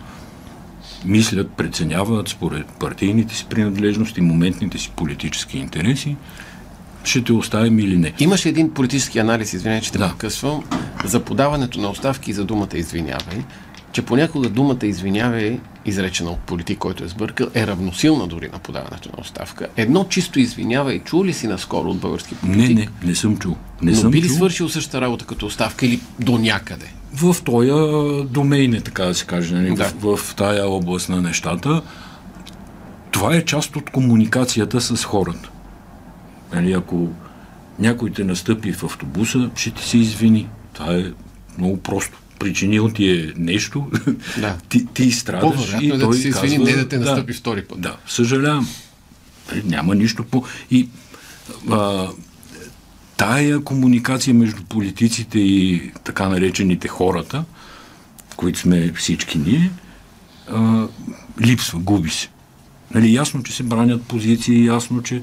мислят, 1.04 1.50
преценяват 1.50 2.28
според 2.28 2.66
партийните 2.66 3.34
си 3.34 3.46
принадлежности, 3.50 4.20
моментните 4.20 4.78
си 4.78 4.90
политически 4.96 5.58
интереси, 5.58 6.16
ще 7.04 7.24
те 7.24 7.32
оставим 7.32 7.78
или 7.78 7.96
не. 7.96 8.12
Имаше 8.18 8.48
един 8.48 8.74
политически 8.74 9.18
анализ, 9.18 9.52
извинявай, 9.52 9.80
че 9.80 9.92
те 9.92 9.98
да. 9.98 10.08
покъсвам, 10.08 10.64
за 11.04 11.20
подаването 11.20 11.80
на 11.80 11.88
оставки 11.88 12.30
и 12.30 12.34
за 12.34 12.44
думата 12.44 12.68
извинявай, 12.74 13.44
че 13.92 14.02
понякога 14.02 14.48
думата 14.48 14.78
извинявай, 14.82 15.60
изречена 15.84 16.30
от 16.30 16.38
политик, 16.38 16.78
който 16.78 17.04
е 17.04 17.08
сбъркал, 17.08 17.46
е 17.54 17.66
равносилна 17.66 18.26
дори 18.26 18.48
на 18.52 18.58
подаването 18.58 19.08
на 19.16 19.20
оставка. 19.20 19.68
Едно 19.76 20.04
чисто 20.04 20.40
извинявай, 20.40 20.98
чул 20.98 21.24
ли 21.24 21.32
си 21.32 21.46
наскоро 21.46 21.88
от 21.88 21.98
български 21.98 22.34
политик? 22.34 22.68
Не, 22.68 22.74
не, 22.74 22.88
не 23.04 23.14
съм 23.14 23.36
чул. 23.36 23.56
Не 23.82 23.90
Но 23.90 23.96
съм 23.96 24.10
би 24.10 24.22
ли 24.22 24.28
чул? 24.28 24.36
свършил 24.36 24.68
същата 24.68 25.00
работа 25.00 25.24
като 25.24 25.46
оставка 25.46 25.86
или 25.86 26.00
до 26.20 26.38
някъде? 26.38 26.86
В 27.14 27.36
този 27.44 27.70
домейн, 28.32 28.74
е 28.74 28.80
така 28.80 29.04
да 29.04 29.14
се 29.14 29.24
каже, 29.24 29.54
нали, 29.54 29.74
да. 29.74 29.92
в, 30.00 30.16
в 30.16 30.34
тая 30.34 30.68
област 30.68 31.08
на 31.08 31.22
нещата. 31.22 31.82
Това 33.10 33.34
е 33.34 33.44
част 33.44 33.76
от 33.76 33.90
комуникацията 33.90 34.80
с 34.80 35.04
хората. 35.04 35.50
Нали, 36.54 36.72
ако 36.72 37.08
някой 37.78 38.10
те 38.10 38.24
настъпи 38.24 38.72
в 38.72 38.84
автобуса, 38.84 39.50
ще 39.56 39.70
ти 39.70 39.84
се 39.84 39.98
извини. 39.98 40.48
Това 40.72 40.94
е 40.94 41.04
много 41.58 41.76
просто. 41.76 42.18
Причинил 42.38 42.88
ти 42.88 43.10
е 43.10 43.32
нещо, 43.36 43.90
да. 44.40 44.56
ти, 44.68 44.86
ти 44.86 45.12
страдаш 45.12 45.76
и 45.80 45.86
е 45.86 45.88
той 45.88 45.98
да 45.98 46.10
ти 46.10 46.18
се 46.18 46.28
извини, 46.28 46.56
казва, 46.56 46.70
не 46.70 46.76
да 46.76 46.88
те 46.88 46.98
настъпи 46.98 47.32
да, 47.32 47.38
втори 47.38 47.64
път. 47.64 47.80
Да, 47.80 47.96
съжалявам. 48.06 48.68
Нали, 49.50 49.62
няма 49.66 49.94
нищо 49.94 50.24
по... 50.24 50.44
И 50.70 50.88
а, 51.70 52.08
тая 53.18 53.60
комуникация 53.60 54.34
между 54.34 54.62
политиците 54.64 55.38
и 55.38 55.92
така 56.04 56.28
наречените 56.28 56.88
хората, 56.88 57.44
които 58.36 58.58
сме 58.58 58.92
всички 58.92 59.38
ние, 59.38 59.70
а, 60.52 60.86
липсва, 61.40 61.78
губи 61.78 62.10
се. 62.10 62.28
Нали, 62.94 63.14
ясно, 63.14 63.42
че 63.42 63.52
се 63.52 63.62
бранят 63.62 64.02
позиции, 64.02 64.66
ясно, 64.66 65.02
че 65.02 65.22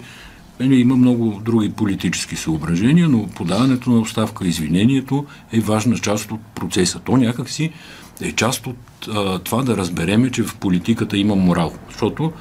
нали, 0.60 0.76
има 0.76 0.96
много 0.96 1.42
други 1.46 1.72
политически 1.72 2.36
съображения, 2.36 3.10
но 3.10 3.28
подаването 3.28 3.90
на 3.90 4.00
оставка, 4.00 4.48
извинението 4.48 5.26
е 5.52 5.60
важна 5.60 5.98
част 5.98 6.32
от 6.32 6.42
процеса. 6.56 7.00
То 7.00 7.18
някакси 7.18 7.72
е 8.22 8.32
част 8.32 8.68
от 8.68 9.08
а, 9.14 9.40
това 9.40 9.64
да 9.64 9.78
разбереме, 9.78 10.32
че 10.32 10.44
в 10.44 10.56
политиката 10.56 11.18
има 11.18 11.36
морал. 11.36 11.74
Защото 11.90 12.32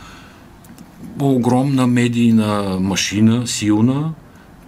огромна 1.20 1.86
медийна 1.86 2.78
машина, 2.80 3.46
силна, 3.46 4.12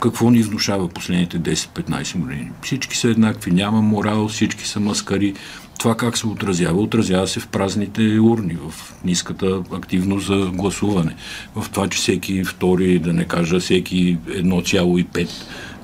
какво 0.00 0.30
ни 0.30 0.42
внушава 0.42 0.88
последните 0.88 1.40
10-15 1.40 2.18
години? 2.18 2.50
Всички 2.62 2.96
са 2.96 3.08
еднакви, 3.08 3.50
няма 3.50 3.82
морал, 3.82 4.28
всички 4.28 4.66
са 4.66 4.80
маскари. 4.80 5.34
Това 5.78 5.96
как 5.96 6.18
се 6.18 6.26
отразява? 6.26 6.80
Отразява 6.80 7.28
се 7.28 7.40
в 7.40 7.48
празните 7.48 8.18
урни, 8.20 8.58
в 8.68 8.94
ниската 9.04 9.62
активност 9.72 10.26
за 10.26 10.50
гласуване, 10.54 11.16
в 11.54 11.70
това, 11.70 11.88
че 11.88 11.98
всеки 11.98 12.44
втори, 12.44 12.98
да 12.98 13.12
не 13.12 13.24
кажа 13.24 13.60
всеки 13.60 14.18
1,5 14.18 15.28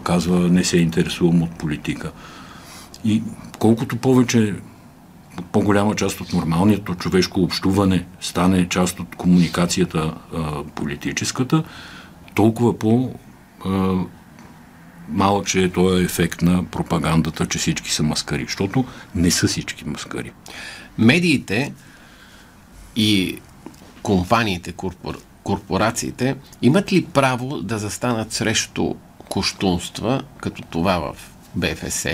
казва 0.02 0.38
не 0.38 0.64
се 0.64 0.76
интересувам 0.76 1.42
от 1.42 1.50
политика. 1.50 2.12
И 3.04 3.22
колкото 3.58 3.96
повече 3.96 4.54
по-голяма 5.52 5.94
част 5.94 6.20
от 6.20 6.32
нормалното 6.32 6.94
човешко 6.94 7.42
общуване 7.42 8.06
стане 8.20 8.68
част 8.68 9.00
от 9.00 9.16
комуникацията 9.16 10.14
а, 10.34 10.64
политическата, 10.74 11.64
толкова 12.34 12.78
по 12.78 13.14
малък 15.08 15.54
е 15.54 15.68
този 15.68 16.04
ефект 16.04 16.42
на 16.42 16.64
пропагандата, 16.64 17.46
че 17.46 17.58
всички 17.58 17.90
са 17.90 18.02
маскари, 18.02 18.44
защото 18.44 18.84
не 19.14 19.30
са 19.30 19.46
всички 19.46 19.84
маскари. 19.84 20.32
Медиите 20.98 21.72
и 22.96 23.38
компаниите, 24.02 24.72
корпор... 24.72 25.18
корпорациите 25.44 26.36
имат 26.62 26.92
ли 26.92 27.04
право 27.04 27.62
да 27.62 27.78
застанат 27.78 28.32
срещу 28.32 28.94
куштунства, 29.28 30.22
като 30.40 30.62
това 30.62 30.98
в 30.98 31.16
БФС? 31.54 32.06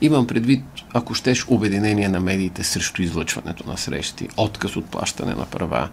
Имам 0.00 0.26
предвид, 0.26 0.64
ако 0.92 1.14
щеш, 1.14 1.46
обединение 1.48 2.08
на 2.08 2.20
медиите 2.20 2.64
срещу 2.64 3.02
излъчването 3.02 3.68
на 3.70 3.78
срещи, 3.78 4.28
отказ 4.36 4.76
от 4.76 4.86
плащане 4.86 5.34
на 5.34 5.46
права, 5.46 5.88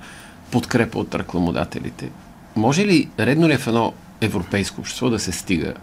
подкрепа 0.51 1.00
от 1.00 1.15
рекламодателите. 1.15 2.10
Може 2.55 2.86
ли, 2.86 3.10
редно 3.19 3.48
ли 3.48 3.53
е 3.53 3.57
в 3.57 3.67
едно 3.67 3.93
европейско 4.21 4.81
общество 4.81 5.09
да 5.09 5.19
се 5.19 5.31
стига. 5.31 5.73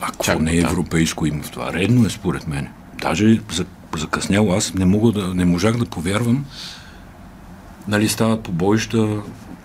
Ако 0.00 0.42
не 0.42 0.52
е 0.52 0.58
европейско 0.58 1.26
има 1.26 1.42
в 1.42 1.50
това. 1.50 1.72
Редно 1.72 2.06
е 2.06 2.10
според 2.10 2.46
мен. 2.46 2.68
Даже 3.00 3.40
за, 3.52 3.64
закъсняло 3.96 4.52
аз 4.52 4.74
не, 4.74 4.84
мога 4.84 5.12
да, 5.12 5.34
не 5.34 5.44
можах 5.44 5.76
да 5.76 5.84
повярвам. 5.84 6.44
Нали 7.88 8.08
стават 8.08 8.42
побоища 8.42 9.22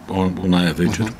оная 0.09 0.73
вечер. 0.73 1.03
Uh-huh. 1.03 1.13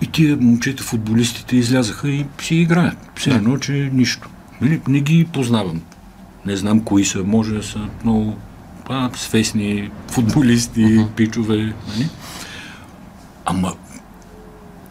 И 0.00 0.06
тия 0.06 0.36
момчета, 0.36 0.82
футболистите, 0.82 1.56
излязаха 1.56 2.08
и 2.08 2.26
си 2.40 2.54
играят. 2.54 2.96
Все 3.14 3.30
едно, 3.30 3.58
че 3.58 3.90
нищо. 3.92 4.28
Нали, 4.60 4.80
не 4.88 5.00
ги 5.00 5.28
познавам. 5.32 5.82
Не 6.46 6.56
знам 6.56 6.80
кои 6.80 7.04
са, 7.04 7.24
може 7.24 7.54
да 7.54 7.62
са 7.62 7.88
много 8.04 8.36
а, 8.88 9.10
свестни 9.14 9.90
футболисти, 10.08 10.80
uh-huh. 10.80 11.10
пичове. 11.10 11.56
Нали? 11.56 12.08
Ама 13.50 13.76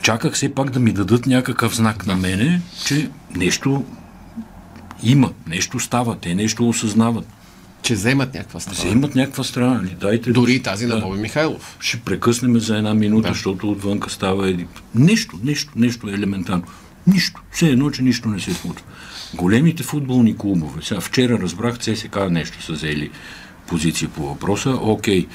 чаках 0.03 0.33
все 0.33 0.53
пак 0.53 0.69
да 0.69 0.79
ми 0.79 0.91
дадат 0.91 1.25
някакъв 1.25 1.75
знак 1.75 2.05
на 2.07 2.15
мене, 2.15 2.61
че 2.85 3.09
нещо 3.35 3.85
има, 5.03 5.31
нещо 5.47 5.79
става, 5.79 6.17
те 6.17 6.35
нещо 6.35 6.69
осъзнават. 6.69 7.25
Че 7.81 7.93
вземат 7.93 8.33
някаква 8.33 8.59
страна. 8.59 8.77
Вземат 8.77 9.15
някаква 9.15 9.43
страна. 9.43 9.73
Нали? 9.73 9.95
Дайте, 9.99 10.31
Дори 10.31 10.53
и 10.53 10.61
тази 10.61 10.87
да, 10.87 10.95
на 10.95 11.01
Боби 11.01 11.21
Михайлов. 11.21 11.77
Ще 11.79 11.99
прекъснем 11.99 12.59
за 12.59 12.77
една 12.77 12.93
минута, 12.93 13.27
да. 13.27 13.33
защото 13.33 13.71
отвънка 13.71 14.09
става 14.09 14.49
еди. 14.49 14.67
Нещо, 14.95 15.39
нещо, 15.43 15.71
нещо 15.75 16.09
е 16.09 16.13
елементарно. 16.13 16.63
Нищо. 17.07 17.41
Все 17.51 17.69
едно, 17.69 17.89
че 17.89 18.01
нищо 18.01 18.29
не 18.29 18.39
се 18.39 18.53
случва. 18.53 18.85
Големите 19.33 19.83
футболни 19.83 20.37
клубове. 20.37 20.81
Сега 20.83 21.01
вчера 21.01 21.39
разбрах, 21.39 21.79
ЦСК 21.79 22.17
нещо 22.29 22.63
са 22.63 22.73
взели 22.73 23.11
позиция 23.67 24.09
по 24.09 24.27
въпроса. 24.27 24.69
Окей. 24.69 25.27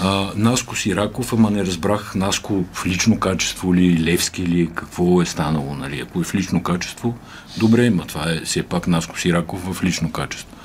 А, 0.00 0.32
Наско 0.36 0.76
Сираков, 0.76 1.32
ама 1.32 1.50
не 1.50 1.66
разбрах 1.66 2.14
Наско 2.14 2.64
в 2.72 2.86
лично 2.86 3.20
качество 3.20 3.74
ли, 3.74 4.04
Левски 4.04 4.46
ли, 4.46 4.70
какво 4.74 5.22
е 5.22 5.26
станало, 5.26 5.74
нали? 5.74 6.00
Ако 6.00 6.20
е 6.20 6.24
в 6.24 6.34
лично 6.34 6.62
качество, 6.62 7.14
добре, 7.58 7.84
има 7.84 8.06
това 8.06 8.30
е 8.30 8.40
все 8.40 8.62
пак 8.62 8.86
Наско 8.86 9.18
Сираков 9.18 9.74
в 9.74 9.84
лично 9.84 10.12
качество. 10.12 10.56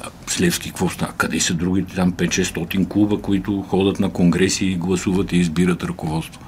А, 0.00 0.08
с 0.26 0.40
Левски 0.40 0.68
какво 0.68 0.88
става? 0.88 1.12
Къде 1.12 1.40
са 1.40 1.54
другите 1.54 1.94
там 1.94 2.12
5-600 2.12 2.88
клуба, 2.88 3.20
които 3.22 3.64
ходят 3.68 4.00
на 4.00 4.10
конгреси 4.10 4.66
и 4.66 4.76
гласуват 4.76 5.32
и 5.32 5.36
избират 5.36 5.84
ръководство? 5.84 6.40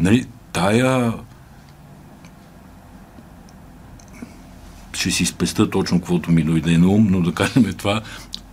Нали? 0.00 0.26
Тая 0.52 1.12
ще 4.92 5.10
си 5.10 5.26
спеста 5.26 5.70
точно 5.70 6.00
каквото 6.00 6.30
ми 6.30 6.42
дойде 6.42 6.78
на 6.78 6.88
ум, 6.88 7.06
но 7.10 7.20
да 7.20 7.32
кажем 7.32 7.74
това 7.78 8.00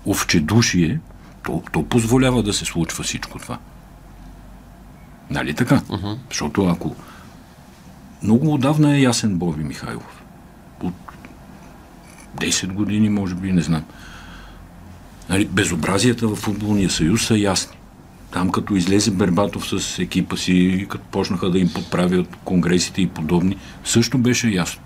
овчедушие, 0.06 1.00
то, 1.44 1.64
то 1.72 1.84
позволява 1.84 2.44
да 2.44 2.54
се 2.54 2.66
случва 2.66 3.04
всичко 3.04 3.40
това. 3.40 3.58
Нали 5.30 5.54
така? 5.54 5.78
Uh-huh. 5.80 6.18
Защото 6.30 6.66
ако 6.66 6.96
много 8.24 8.54
отдавна 8.54 8.96
е 8.96 9.02
ясен 9.02 9.38
Боби 9.38 9.64
Михайлов. 9.64 10.24
От 10.84 10.94
10 12.38 12.74
години, 12.74 13.10
може 13.10 13.36
би, 13.36 13.52
не 13.52 13.62
знам. 13.62 13.84
Нали, 15.30 15.46
безобразията 15.46 16.28
в 16.28 16.36
футболния 16.36 16.90
съюз 16.90 17.26
са 17.26 17.38
ясни. 17.38 17.78
Там 18.32 18.50
като 18.50 18.76
излезе 18.76 19.12
Бербатов 19.12 19.68
с 19.68 20.00
екипа 20.00 20.38
си, 20.38 20.88
като 20.90 21.06
почнаха 21.06 21.50
да 21.50 21.60
им 21.60 21.74
подправят 21.74 22.36
конгресите 22.44 23.02
и 23.02 23.08
подобни, 23.08 23.58
също 23.86 24.18
беше 24.18 24.48
ясно. 24.48 24.82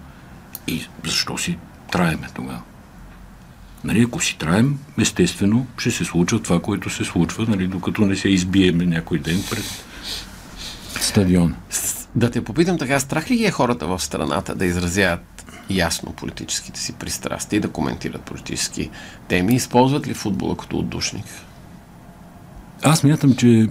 И 0.67 0.87
защо 1.05 1.37
си 1.37 1.57
траеме 1.91 2.27
тогава? 2.35 2.61
Нали, 3.83 4.01
ако 4.01 4.21
си 4.21 4.37
траем, 4.37 4.79
естествено 4.99 5.67
ще 5.77 5.91
се 5.91 6.05
случва 6.05 6.39
това, 6.39 6.59
което 6.59 6.89
се 6.89 7.03
случва, 7.03 7.45
нали, 7.49 7.67
докато 7.67 8.05
не 8.05 8.15
се 8.15 8.29
избиеме 8.29 8.85
някой 8.85 9.19
ден 9.19 9.43
пред 9.49 9.85
стадиона. 11.01 11.55
Да 12.15 12.31
те 12.31 12.43
попитам 12.43 12.77
така, 12.77 12.99
страх 12.99 13.31
ли 13.31 13.37
ги 13.37 13.45
е 13.45 13.51
хората 13.51 13.87
в 13.87 13.99
страната 13.99 14.55
да 14.55 14.65
изразяват 14.65 15.45
ясно 15.69 16.13
политическите 16.13 16.79
си 16.79 16.93
пристрастия 16.93 17.57
и 17.57 17.61
да 17.61 17.69
коментират 17.69 18.21
политически 18.21 18.89
теми? 19.27 19.55
Използват 19.55 20.07
ли 20.07 20.13
футбола 20.13 20.57
като 20.57 20.77
отдушник? 20.77 21.25
Аз 22.83 23.03
мятам, 23.03 23.35
че 23.35 23.67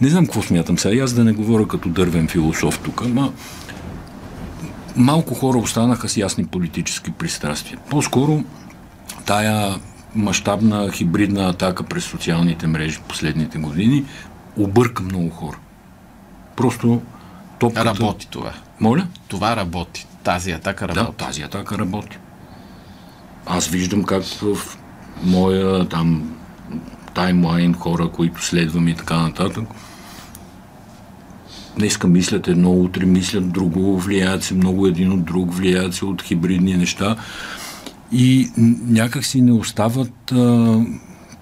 не 0.00 0.08
знам 0.08 0.26
какво 0.26 0.42
смятам 0.42 0.78
сега. 0.78 1.04
Аз 1.04 1.12
да 1.12 1.24
не 1.24 1.32
говоря 1.32 1.68
като 1.68 1.88
дървен 1.88 2.28
философ 2.28 2.78
тук, 2.78 3.02
ама 3.04 3.32
малко 4.96 5.34
хора 5.34 5.58
останаха 5.58 6.08
с 6.08 6.16
ясни 6.16 6.46
политически 6.46 7.10
пристрастия. 7.10 7.78
По-скоро 7.90 8.44
тая 9.26 9.74
мащабна 10.14 10.90
хибридна 10.92 11.48
атака 11.48 11.82
през 11.82 12.04
социалните 12.04 12.66
мрежи 12.66 12.98
последните 13.08 13.58
години 13.58 14.04
обърка 14.56 15.02
много 15.02 15.30
хора. 15.30 15.56
Просто 16.56 17.02
топката... 17.58 17.84
Работи 17.84 18.28
това. 18.30 18.52
Моля? 18.80 19.06
Това 19.28 19.56
работи. 19.56 20.06
Тази 20.24 20.50
атака 20.50 20.88
работи. 20.88 21.16
Да, 21.18 21.26
тази 21.26 21.42
атака 21.42 21.78
работи. 21.78 22.18
Аз 23.46 23.68
виждам 23.68 24.04
как 24.04 24.22
в 24.24 24.56
моя 25.22 25.88
там 25.88 26.36
таймлайн 27.14 27.74
хора, 27.74 28.08
които 28.08 28.44
следвам 28.44 28.88
и 28.88 28.96
така 28.96 29.16
нататък, 29.16 29.64
днеска 31.78 32.08
мислят 32.08 32.48
едно, 32.48 32.72
утре 32.72 33.06
мислят 33.06 33.52
друго, 33.52 33.98
влияят 33.98 34.44
се 34.44 34.54
много 34.54 34.86
един 34.86 35.12
от 35.12 35.24
друг, 35.24 35.54
влияят 35.54 35.94
се 35.94 36.04
от 36.04 36.22
хибридни 36.22 36.76
неща 36.76 37.16
и 38.12 38.50
някак 38.88 39.24
си 39.24 39.40
не 39.40 39.52
остават 39.52 40.32
а, 40.32 40.80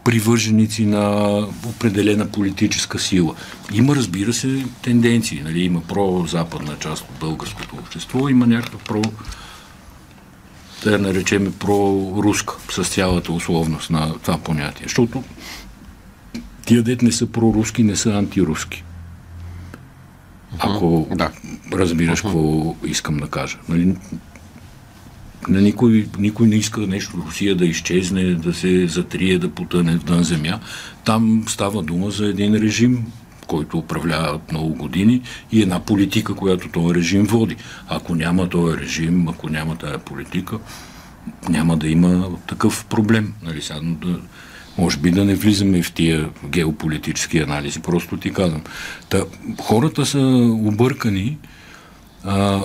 привърженици 0.04 0.86
на 0.86 1.36
определена 1.66 2.26
политическа 2.26 2.98
сила. 2.98 3.34
Има, 3.72 3.96
разбира 3.96 4.32
се, 4.32 4.64
тенденции. 4.82 5.40
Нали? 5.44 5.60
Има 5.60 5.80
про-западна 5.80 6.76
част 6.80 7.02
от 7.02 7.18
българското 7.20 7.76
общество, 7.76 8.28
има 8.28 8.46
някаква 8.46 8.78
про 8.78 9.02
да 10.84 10.98
наречем 10.98 11.54
про-руска, 11.58 12.54
с 12.70 12.84
цялата 12.84 13.32
условност 13.32 13.90
на 13.90 14.18
това 14.18 14.38
понятие. 14.38 14.84
Защото 14.86 15.24
тия 16.66 16.82
дет 16.82 17.02
не 17.02 17.12
са 17.12 17.26
проруски, 17.26 17.82
не 17.82 17.96
са 17.96 18.10
антируски 18.12 18.84
ако 20.58 21.08
да. 21.14 21.30
разбираш 21.72 22.20
какво 22.20 22.74
искам 22.84 23.16
да 23.16 23.26
кажа. 23.26 23.58
Нали, 23.68 23.96
на 25.48 25.60
никой, 25.60 26.08
никой 26.18 26.46
не 26.46 26.54
иска 26.54 26.80
нещо 26.80 27.24
Русия 27.26 27.56
да 27.56 27.66
изчезне, 27.66 28.34
да 28.34 28.54
се 28.54 28.86
затрие, 28.86 29.38
да 29.38 29.50
потъне 29.50 29.98
в 29.98 30.04
дън 30.04 30.22
земя. 30.22 30.60
Там 31.04 31.44
става 31.48 31.82
дума 31.82 32.10
за 32.10 32.26
един 32.26 32.54
режим, 32.54 33.06
който 33.46 33.78
управлява 33.78 34.40
много 34.52 34.74
години 34.74 35.22
и 35.52 35.62
една 35.62 35.80
политика, 35.80 36.34
която 36.34 36.68
този 36.68 36.94
режим 36.94 37.24
води. 37.24 37.56
Ако 37.88 38.14
няма 38.14 38.48
този 38.48 38.78
режим, 38.78 39.28
ако 39.28 39.48
няма 39.48 39.76
тая 39.76 39.98
политика, 39.98 40.58
няма 41.48 41.76
да 41.76 41.88
има 41.88 42.28
такъв 42.46 42.84
проблем. 42.84 43.32
Нали, 43.42 43.62
сега, 43.62 43.80
да, 43.82 44.18
може 44.78 44.98
би 44.98 45.10
да 45.10 45.24
не 45.24 45.34
влизаме 45.34 45.82
в 45.82 45.92
тия 45.92 46.30
геополитически 46.44 47.38
анализи, 47.38 47.80
просто 47.80 48.16
ти 48.16 48.32
казвам. 48.32 48.62
Та, 49.08 49.24
хората 49.60 50.06
са 50.06 50.20
объркани. 50.52 51.38
А, 52.24 52.62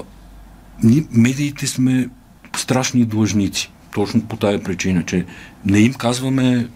ние, 0.83 1.03
медиите 1.11 1.67
сме 1.67 2.09
страшни 2.55 3.05
длъжници. 3.05 3.71
Точно 3.93 4.21
по 4.21 4.37
тая 4.37 4.63
причина, 4.63 5.03
че 5.03 5.25
не 5.65 5.79
им 5.79 5.93
казваме, 5.93 6.67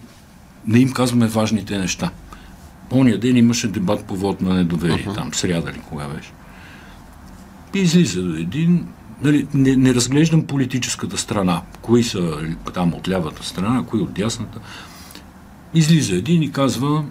не 0.66 0.78
им 0.78 0.92
казваме 0.92 1.26
важните 1.26 1.78
неща. 1.78 2.10
Ония 2.92 3.18
ден 3.18 3.36
имаше 3.36 3.68
дебат 3.68 4.04
по 4.04 4.16
вод 4.16 4.40
на 4.40 4.54
недоверие, 4.54 5.06
uh-huh. 5.06 5.14
там, 5.14 5.34
сряда 5.34 5.72
ли, 5.72 5.80
кога 5.88 6.08
беше. 6.08 6.30
И 7.74 7.78
излиза 7.78 8.22
до 8.22 8.34
един, 8.34 8.86
нали, 9.22 9.46
не, 9.54 9.76
не 9.76 9.94
разглеждам 9.94 10.46
политическата 10.46 11.18
страна, 11.18 11.62
кои 11.82 12.04
са 12.04 12.38
там 12.74 12.94
от 12.94 13.08
лявата 13.08 13.44
страна, 13.44 13.84
кои 13.86 14.00
от 14.00 14.12
дясната. 14.12 14.60
Излиза 15.74 16.16
един 16.16 16.42
и 16.42 16.52
казва, 16.52 17.04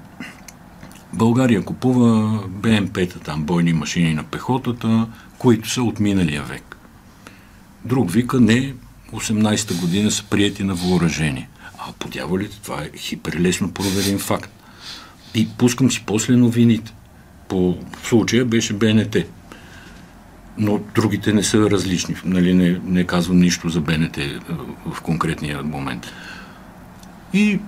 България 1.13 1.63
купува 1.63 2.43
БМП-та, 2.47 3.19
там 3.19 3.43
бойни 3.43 3.73
машини 3.73 4.13
на 4.13 4.23
пехотата, 4.23 5.07
които 5.37 5.69
са 5.69 5.83
от 5.83 5.99
миналия 5.99 6.43
век. 6.43 6.77
Друг 7.85 8.11
вика, 8.11 8.39
не, 8.39 8.73
18-та 9.13 9.75
година 9.75 10.11
са 10.11 10.23
прияти 10.23 10.63
на 10.63 10.73
въоръжение. 10.73 11.49
А 11.77 11.91
по 11.99 12.09
дяволите, 12.09 12.59
това 12.61 12.83
е 12.83 12.97
хиперлесно 12.97 13.71
проверен 13.71 14.19
факт. 14.19 14.51
И 15.35 15.47
пускам 15.57 15.91
си 15.91 16.03
после 16.05 16.35
новините. 16.35 16.93
По 17.47 17.77
случая 18.03 18.45
беше 18.45 18.73
БНТ. 18.73 19.15
Но 20.57 20.79
другите 20.95 21.33
не 21.33 21.43
са 21.43 21.69
различни. 21.69 22.15
Нали, 22.25 22.53
не, 22.53 22.81
не 22.85 23.03
казвам 23.03 23.39
нищо 23.39 23.69
за 23.69 23.81
БНТ 23.81 24.17
в 24.91 25.01
конкретния 25.01 25.63
момент. 25.63 26.07
И 27.33 27.59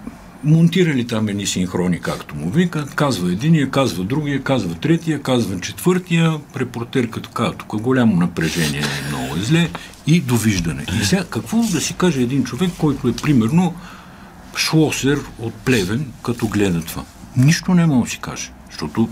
монтирали 0.43 1.07
там 1.07 1.27
едни 1.27 1.47
синхрони, 1.47 1.99
както 1.99 2.35
му 2.35 2.49
викат, 2.49 2.95
казва 2.95 3.31
единия, 3.31 3.69
казва 3.69 4.03
другия, 4.03 4.43
казва 4.43 4.75
третия, 4.75 5.21
казва 5.21 5.59
четвъртия, 5.59 6.39
репортерката 6.57 7.29
казва, 7.29 7.53
тук 7.53 7.81
голямо 7.81 8.15
напрежение, 8.15 8.81
много 9.09 9.35
е 9.35 9.39
зле 9.39 9.69
и 10.07 10.19
довиждане. 10.19 10.85
И 11.01 11.05
сега, 11.05 11.23
какво 11.29 11.57
да 11.57 11.81
си 11.81 11.93
каже 11.93 12.21
един 12.21 12.43
човек, 12.43 12.71
който 12.77 13.07
е 13.07 13.13
примерно 13.13 13.73
шлосер 14.57 15.19
от 15.39 15.53
Плевен, 15.53 16.05
като 16.23 16.47
гледа 16.47 16.81
това? 16.81 17.03
Нищо 17.37 17.73
не 17.73 17.85
може 17.85 18.03
да 18.03 18.09
си 18.09 18.19
каже, 18.21 18.51
защото 18.69 19.09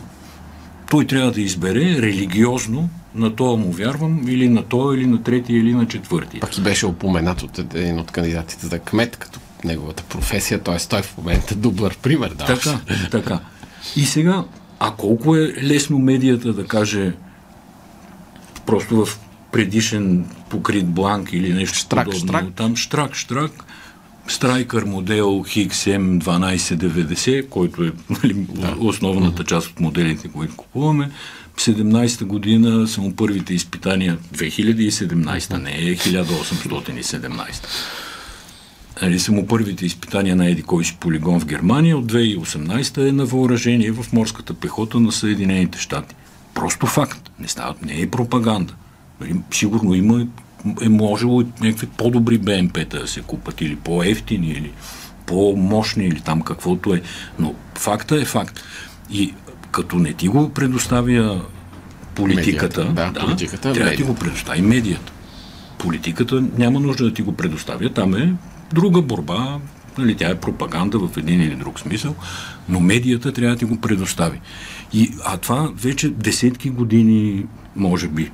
той 0.90 1.06
трябва 1.06 1.32
да 1.32 1.42
избере 1.42 2.02
религиозно 2.02 2.90
на 3.16 3.36
това 3.36 3.56
му 3.58 3.72
вярвам, 3.72 4.22
или 4.28 4.50
на 4.50 4.64
това, 4.64 4.96
или 4.96 5.08
на 5.08 5.24
третия, 5.24 5.60
или 5.60 5.74
на 5.74 5.88
четвъртия. 5.88 6.42
Пак 6.42 6.58
и 6.58 6.62
беше 6.62 6.86
упоменат 6.86 7.42
от 7.42 7.60
един 7.60 8.00
от 8.00 8.12
кандидатите 8.12 8.68
за 8.68 8.80
кмет, 8.80 9.18
като 9.18 9.40
неговата 9.64 10.04
професия, 10.04 10.60
т.е. 10.64 10.78
той 10.90 11.02
в 11.02 11.18
момента 11.18 11.54
е 11.54 11.58
добър 11.58 11.98
пример. 11.98 12.30
Да. 12.30 12.46
Така, 12.46 12.80
така. 13.12 13.40
И 13.96 14.06
сега, 14.06 14.44
а 14.80 14.92
колко 14.92 15.36
е 15.36 15.54
лесно 15.64 16.00
медията 16.00 16.54
да 16.54 16.66
каже 16.66 17.14
просто 18.66 19.06
в 19.06 19.20
предишен 19.52 20.26
покрит 20.50 20.88
бланк 20.88 21.34
или 21.34 21.54
нещо 21.54 21.78
Штрак, 21.78 22.06
подобно. 22.06 22.28
штрак. 22.28 22.46
Там 22.56 22.76
штрак, 22.76 23.16
штрак. 23.16 23.52
Страйкър 24.28 24.84
модел 24.84 25.26
XM 25.26 26.24
1290, 26.24 27.50
който 27.50 27.84
е 27.84 27.92
нали, 28.10 28.34
да. 28.34 28.76
основната 28.80 29.44
част 29.44 29.68
от 29.68 29.80
моделите, 29.80 30.28
които 30.28 30.56
купуваме. 30.56 31.12
17-та 31.58 32.26
година 32.26 32.88
са 32.88 33.02
му 33.02 33.16
първите 33.16 33.54
изпитания, 33.54 34.18
2017, 34.36 35.58
не 35.58 35.72
е 35.72 35.96
1817. 35.96 37.66
Нали, 39.02 39.20
са 39.20 39.32
му 39.32 39.48
първите 39.48 39.86
изпитания 39.86 40.36
на 40.36 40.50
еди 40.50 40.64
кой 40.64 40.86
си 40.86 40.98
полигон 41.00 41.40
в 41.40 41.46
Германия. 41.46 41.98
От 41.98 42.12
2018 42.12 43.10
е 43.10 43.12
на 43.12 43.26
въоръжение 43.26 43.92
в 43.92 44.14
морската 44.14 44.54
пехота 44.54 45.00
на 45.00 45.12
Съединените 45.12 45.80
щати. 45.80 46.16
Просто 46.54 46.88
факт. 46.88 47.32
Не, 47.40 47.48
става, 47.48 47.76
не 47.82 48.02
е 48.02 48.10
пропаганда. 48.10 48.74
Нали, 49.22 49.36
сигурно 49.52 49.94
има, 49.94 50.28
е 50.82 50.90
можело 50.90 51.44
някакви 51.62 51.88
по-добри 51.88 52.38
БМП-та 52.38 53.00
да 53.00 53.08
се 53.08 53.22
купат 53.22 53.62
или 53.62 53.76
по-ефтини, 53.76 54.48
или 54.48 54.72
по-мощни, 55.26 56.06
или 56.06 56.22
там 56.22 56.42
каквото 56.42 56.94
е. 56.94 57.02
Но 57.40 57.54
факта 57.76 58.16
е 58.16 58.26
факт. 58.26 58.64
И 59.12 59.34
като 59.72 59.96
не 59.96 60.14
ти 60.14 60.28
го 60.28 60.50
предоставя 60.50 61.42
политиката, 62.16 62.86
Медията, 62.86 63.12
да, 63.14 63.20
политиката, 63.20 63.74
трябва 63.74 63.92
да 63.92 63.98
ти 63.98 64.04
го 64.04 64.16
предостави 64.16 64.62
медията. 64.62 65.12
Политиката 65.78 66.44
няма 66.58 66.80
нужда 66.80 67.04
да 67.04 67.14
ти 67.14 67.22
го 67.22 67.32
предоставя. 67.32 67.94
Там 67.94 68.16
е 68.16 68.34
друга 68.74 69.02
борба, 69.02 69.60
нали, 69.98 70.16
тя 70.16 70.30
е 70.30 70.40
пропаганда 70.40 71.00
в 71.00 71.18
един 71.18 71.42
или 71.42 71.56
друг 71.56 71.80
смисъл, 71.80 72.16
но 72.70 72.80
медията 72.80 73.34
трябва 73.34 73.56
да 73.56 73.60
ти 73.60 73.66
го 73.66 73.82
предостави. 73.82 74.42
И, 74.94 75.12
а 75.26 75.38
това 75.38 75.72
вече 75.76 76.10
десетки 76.10 76.70
години, 76.70 77.46
може 77.76 78.08
би, 78.08 78.32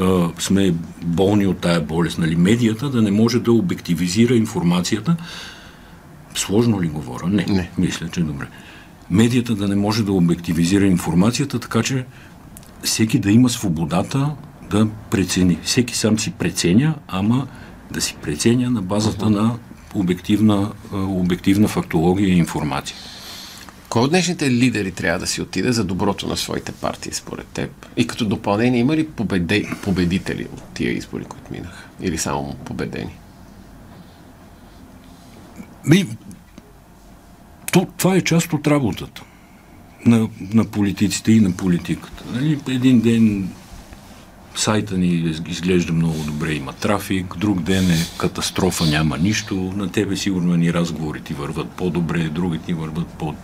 а, 0.00 0.28
сме 0.38 0.74
болни 1.02 1.46
от 1.46 1.58
тая 1.58 1.80
болест. 1.80 2.18
Нали? 2.18 2.36
Медията 2.36 2.90
да 2.90 3.02
не 3.02 3.10
може 3.10 3.40
да 3.40 3.52
обективизира 3.52 4.34
информацията. 4.34 5.16
Сложно 6.34 6.82
ли 6.82 6.88
говоря? 6.88 7.26
Не. 7.26 7.46
Не. 7.48 7.70
Мисля, 7.78 8.08
че 8.08 8.20
е 8.20 8.22
добре. 8.22 8.46
Медията 9.10 9.54
да 9.54 9.68
не 9.68 9.76
може 9.76 10.04
да 10.04 10.12
обективизира 10.12 10.86
информацията, 10.86 11.58
така 11.58 11.82
че 11.82 12.04
всеки 12.82 13.18
да 13.18 13.30
има 13.30 13.48
свободата 13.48 14.30
да 14.70 14.86
прецени. 15.10 15.58
Всеки 15.62 15.96
сам 15.96 16.18
си 16.18 16.30
преценя, 16.30 16.94
ама 17.08 17.46
да 17.90 18.00
си 18.00 18.16
преценя 18.22 18.70
на 18.70 18.82
базата 18.82 19.26
uh-huh. 19.26 19.42
на 19.42 19.58
обективна, 19.94 20.72
обективна 20.92 21.68
фактология 21.68 22.28
и 22.28 22.38
информация. 22.38 22.96
Кой 23.88 24.02
от 24.02 24.10
днешните 24.10 24.50
лидери 24.50 24.90
трябва 24.92 25.18
да 25.18 25.26
си 25.26 25.42
отиде 25.42 25.72
за 25.72 25.84
доброто 25.84 26.26
на 26.26 26.36
своите 26.36 26.72
партии, 26.72 27.12
според 27.12 27.46
теб? 27.46 27.86
И 27.96 28.06
като 28.06 28.24
допълнение, 28.24 28.80
има 28.80 28.96
ли 28.96 29.08
победе, 29.08 29.64
победители 29.82 30.46
от 30.52 30.62
тия 30.74 30.92
избори, 30.92 31.24
които 31.24 31.52
минаха? 31.52 31.84
Или 32.00 32.18
само 32.18 32.54
победени? 32.64 33.16
Ми, 35.86 36.06
то, 37.72 37.86
това 37.96 38.14
е 38.14 38.20
част 38.20 38.52
от 38.52 38.66
работата 38.66 39.22
на, 40.06 40.28
на 40.40 40.64
политиците 40.64 41.32
и 41.32 41.40
на 41.40 41.52
политиката. 41.52 42.24
Нали? 42.32 42.60
Един 42.68 43.00
ден 43.00 43.50
сайта 44.54 44.98
ни 44.98 45.34
изглежда 45.48 45.92
много 45.92 46.22
добре, 46.26 46.52
има 46.52 46.72
трафик, 46.72 47.36
друг 47.38 47.60
ден 47.60 47.90
е 47.90 48.06
катастрофа, 48.18 48.86
няма 48.86 49.18
нищо, 49.18 49.54
на 49.76 49.92
тебе 49.92 50.16
сигурно 50.16 50.56
ни 50.56 50.72
разговори 50.72 51.20
ти 51.20 51.34
върват 51.34 51.70
по-добре, 51.70 52.28
други 52.28 52.58
ти 52.58 52.74
върват 52.74 53.06
по... 53.06 53.34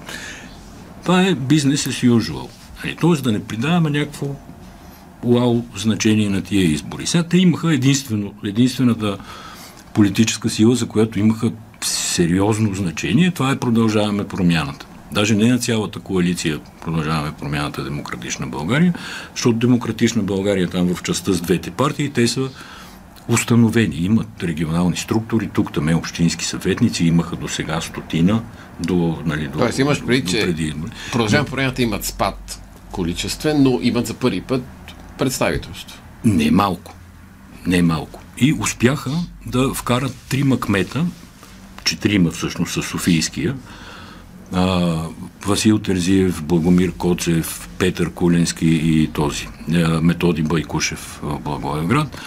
Това 1.02 1.22
е 1.22 1.34
бизнес 1.34 1.86
as 1.86 2.10
usual. 2.10 2.48
Нали? 2.84 2.96
Тоест 3.00 3.24
да 3.24 3.32
не 3.32 3.44
придаваме 3.44 3.90
някакво 3.90 4.26
уау 5.22 5.62
значение 5.76 6.30
на 6.30 6.42
тия 6.42 6.64
избори. 6.64 7.06
Сега 7.06 7.24
те 7.24 7.38
имаха 7.38 7.74
единствено, 7.74 8.34
единствената 8.44 9.18
политическа 9.94 10.50
сила, 10.50 10.74
за 10.74 10.88
която 10.88 11.18
имаха 11.18 11.52
сериозно 11.84 12.74
значение, 12.74 13.30
това 13.30 13.50
е 13.50 13.58
продължаваме 13.58 14.28
промяната. 14.28 14.86
Даже 15.12 15.34
не 15.34 15.48
на 15.48 15.58
цялата 15.58 16.00
коалиция 16.00 16.60
продължаваме 16.84 17.32
промяната 17.40 17.84
Демократична 17.84 18.46
България, 18.46 18.94
защото 19.34 19.58
Демократична 19.58 20.22
България 20.22 20.68
там 20.68 20.94
в 20.94 21.02
частта 21.02 21.32
с 21.32 21.40
двете 21.40 21.70
партии, 21.70 22.10
те 22.10 22.28
са 22.28 22.48
установени. 23.28 23.96
Имат 23.96 24.42
регионални 24.42 24.96
структури, 24.96 25.50
тук 25.52 25.72
там 25.72 25.88
е 25.88 25.94
общински 25.94 26.44
съветници, 26.44 27.04
имаха 27.04 27.36
до 27.36 27.48
сега 27.48 27.80
стотина, 27.80 28.42
до, 28.80 29.18
нали, 29.26 29.48
до, 29.48 29.58
Тоест 29.58 29.78
имаш 29.78 30.04
преди, 30.06 30.30
че 30.30 30.40
преди 30.40 30.74
продължаваме 31.12 31.50
промяната 31.50 31.82
имат 31.82 32.04
спад 32.04 32.62
количествен, 32.90 33.62
но 33.62 33.78
имат 33.82 34.06
за 34.06 34.14
първи 34.14 34.40
път 34.40 34.62
представителство. 35.18 35.98
Не 36.24 36.50
малко. 36.50 36.94
Не 37.66 37.82
малко. 37.82 38.20
И 38.38 38.52
успяха 38.52 39.10
да 39.46 39.74
вкарат 39.74 40.14
трима 40.28 40.60
кмета, 40.60 41.06
четирима 41.84 42.30
всъщност 42.30 42.72
са 42.72 42.82
Софийския, 42.82 43.54
а, 44.52 44.96
Васил 45.46 45.78
Терзиев, 45.78 46.42
Благомир 46.42 46.92
Коцев, 46.92 47.68
Петър 47.78 48.10
Кулински 48.10 48.66
и 48.66 49.10
този, 49.12 49.48
а, 49.74 50.00
Методи 50.00 50.42
Байкушев 50.42 51.20
в 51.22 51.40
Благоевград, 51.40 52.20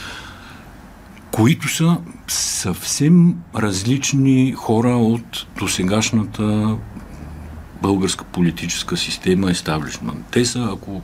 които 1.32 1.68
са 1.68 1.98
съвсем 2.28 3.36
различни 3.56 4.54
хора 4.58 4.90
от 4.90 5.48
досегашната 5.60 6.78
българска 7.82 8.24
политическа 8.24 8.98
система 8.98 9.52
естаблишмент. 9.52 10.26
Те 10.32 10.46
са, 10.46 10.70
ако 10.74 11.02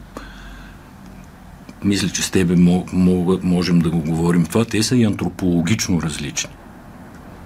мисля, 1.83 2.09
че 2.09 2.21
с 2.21 2.31
тебе 2.31 2.55
можем 3.43 3.79
да 3.79 3.89
го 3.89 3.99
говорим 3.99 4.45
това, 4.45 4.65
те 4.65 4.83
са 4.83 4.95
и 4.95 5.03
антропологично 5.03 6.01
различни. 6.01 6.49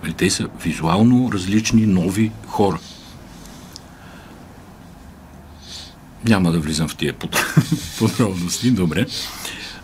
Нали, 0.03 0.13
Те 0.13 0.29
са 0.29 0.47
визуално 0.63 1.31
различни, 1.33 1.85
нови 1.85 2.31
хора. 2.47 2.79
Няма 6.25 6.51
да 6.51 6.59
влизам 6.59 6.87
в 6.87 6.95
тия 6.95 7.13
под- 7.13 7.37
подробности, 7.99 8.71
добре. 8.71 9.05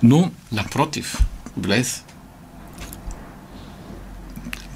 Но 0.04 0.32
Напротив, 0.52 1.17
влез. 1.58 2.04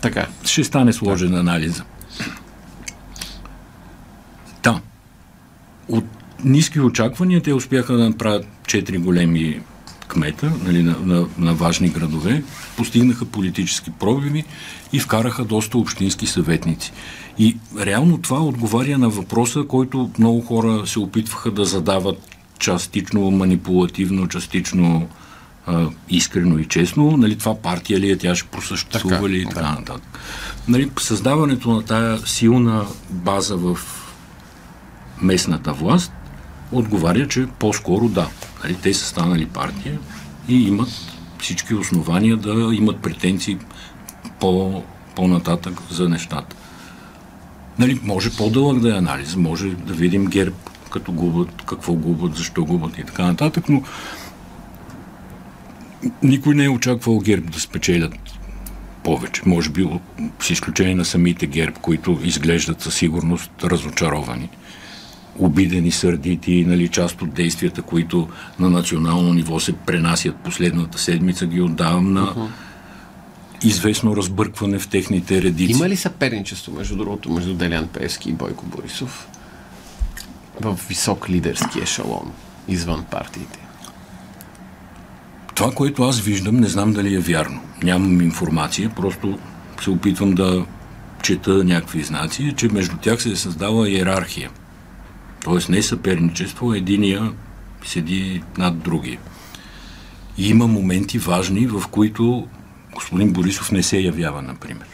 Така. 0.01 0.27
ще 0.45 0.63
стане 0.63 0.93
сложен 0.93 1.35
анализа. 1.35 1.83
Да. 4.63 4.81
От 5.87 6.05
ниски 6.43 6.79
очаквания 6.79 7.41
те 7.43 7.53
успяха 7.53 7.93
да 7.93 8.09
направят 8.09 8.45
четири 8.67 8.97
големи 8.97 9.61
кмета 10.07 10.51
нали, 10.63 10.83
на, 10.83 10.95
на, 10.99 11.27
на 11.37 11.53
важни 11.53 11.89
градове, 11.89 12.43
постигнаха 12.77 13.25
политически 13.25 13.91
пробиви 13.91 14.43
и 14.93 14.99
вкараха 14.99 15.45
доста 15.45 15.77
общински 15.77 16.27
съветници. 16.27 16.91
И 17.39 17.57
реално 17.79 18.17
това 18.17 18.39
отговаря 18.43 18.97
на 18.97 19.09
въпроса, 19.09 19.63
който 19.67 20.11
много 20.19 20.41
хора 20.41 20.87
се 20.87 20.99
опитваха 20.99 21.51
да 21.51 21.65
задават 21.65 22.37
частично 22.59 23.31
манипулативно, 23.31 24.27
частично 24.27 25.07
а, 25.65 25.87
искрено 26.09 26.57
и 26.59 26.65
честно. 26.65 27.17
Нали, 27.17 27.37
това 27.37 27.61
партия 27.61 27.99
ли 27.99 28.11
е, 28.11 28.17
тя 28.17 28.35
ще 28.35 28.47
просъществува 28.47 29.15
Така, 29.15 29.29
ли 29.29 29.41
и 29.41 29.45
така 29.45 29.71
нататък. 29.71 30.19
Нали, 30.67 30.91
създаването 30.99 31.71
на 31.71 31.85
тая 31.85 32.17
силна 32.17 32.85
база 33.09 33.57
в 33.57 33.77
местната 35.21 35.73
власт 35.73 36.11
отговаря, 36.71 37.27
че 37.27 37.47
по-скоро 37.59 38.07
да. 38.07 38.27
Нали, 38.63 38.75
те 38.75 38.93
са 38.93 39.05
станали 39.05 39.45
партия 39.45 39.99
и 40.47 40.67
имат 40.67 40.89
всички 41.39 41.73
основания 41.73 42.37
да 42.37 42.69
имат 42.73 43.01
претенции 43.01 43.57
по, 44.39 44.83
по-нататък 45.15 45.81
за 45.91 46.09
нещата. 46.09 46.55
Нали, 47.79 47.99
може 48.03 48.37
по-дълъг 48.37 48.79
да 48.79 48.89
е 48.89 48.97
анализ, 48.97 49.35
може 49.35 49.69
да 49.69 49.93
видим 49.93 50.25
герб 50.25 50.53
като 50.91 51.11
губят, 51.11 51.63
какво 51.65 51.93
губят, 51.93 52.35
защо 52.35 52.65
губят 52.65 52.97
и 52.97 53.03
така 53.03 53.23
нататък, 53.23 53.69
но 53.69 53.83
никой 56.23 56.55
не 56.55 56.65
е 56.65 56.69
очаквал 56.69 57.19
герб 57.19 57.51
да 57.51 57.59
спечелят 57.59 58.13
повече. 59.03 59.41
Може 59.45 59.69
би 59.69 59.87
с 60.39 60.49
изключение 60.49 60.95
на 60.95 61.05
самите 61.05 61.47
герб, 61.47 61.79
които 61.79 62.19
изглеждат 62.23 62.81
със 62.81 62.95
сигурност 62.95 63.51
разочаровани 63.63 64.49
обидени, 65.39 65.91
сърдити, 65.91 66.65
нали, 66.65 66.87
част 66.87 67.21
от 67.21 67.33
действията, 67.33 67.81
които 67.81 68.27
на 68.59 68.69
национално 68.69 69.33
ниво 69.33 69.59
се 69.59 69.73
пренасят 69.73 70.35
последната 70.35 70.97
седмица, 70.97 71.45
ги 71.45 71.61
отдавам 71.61 72.13
на 72.13 72.27
uh-huh. 72.27 72.47
Известно 73.63 74.15
разбъркване 74.15 74.79
в 74.79 74.87
техните 74.87 75.41
редици. 75.41 75.71
Има 75.71 75.89
ли 75.89 75.97
съперничество, 75.97 76.71
между 76.71 76.95
другото, 76.95 77.31
между 77.31 77.53
Делян 77.53 77.87
Певски 77.87 78.29
и 78.29 78.33
Бойко 78.33 78.65
Борисов 78.65 79.27
в 80.61 80.79
висок 80.87 81.29
лидерски 81.29 81.79
ешалон, 81.79 82.31
извън 82.67 83.05
партиите? 83.11 83.59
Това, 85.55 85.71
което 85.71 86.03
аз 86.03 86.19
виждам, 86.19 86.57
не 86.57 86.67
знам 86.67 86.93
дали 86.93 87.15
е 87.15 87.19
вярно. 87.19 87.61
Нямам 87.83 88.21
информация, 88.21 88.91
просто 88.95 89.39
се 89.83 89.89
опитвам 89.89 90.31
да 90.31 90.65
чета 91.23 91.63
някакви 91.63 92.03
знаци, 92.03 92.53
че 92.57 92.67
между 92.67 92.97
тях 92.97 93.21
се 93.21 93.31
е 93.31 93.35
създава 93.35 93.89
иерархия. 93.89 94.49
Тоест 95.43 95.69
не 95.69 95.81
съперничество, 95.81 96.73
единия 96.73 97.31
седи 97.85 98.43
над 98.57 98.79
другия. 98.79 99.19
И 100.37 100.49
има 100.49 100.67
моменти 100.67 101.17
важни, 101.17 101.67
в 101.67 101.83
които 101.91 102.47
господин 102.99 103.33
Борисов 103.33 103.71
не 103.71 103.83
се 103.83 103.97
явява, 103.97 104.41
например. 104.41 104.87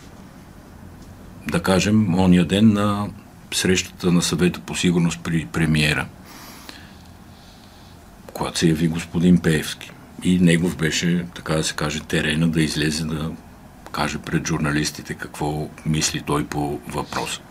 Да 1.47 1.63
кажем, 1.63 2.19
ония 2.19 2.45
ден 2.45 2.73
на 2.73 3.09
срещата 3.53 4.11
на 4.11 4.21
съвета 4.21 4.59
по 4.59 4.75
сигурност 4.75 5.19
при 5.23 5.45
премиера, 5.45 6.05
когато 8.33 8.59
се 8.59 8.67
яви 8.67 8.87
господин 8.87 9.37
Пеевски. 9.37 9.91
И 10.23 10.39
негов 10.39 10.77
беше, 10.77 11.25
така 11.35 11.55
да 11.55 11.63
се 11.63 11.73
каже, 11.73 11.99
терена 11.99 12.47
да 12.47 12.61
излезе 12.61 13.03
да 13.03 13.31
каже 13.91 14.17
пред 14.17 14.47
журналистите 14.47 15.13
какво 15.13 15.69
мисли 15.85 16.21
той 16.21 16.45
по 16.45 16.79
въпроса. 16.87 17.41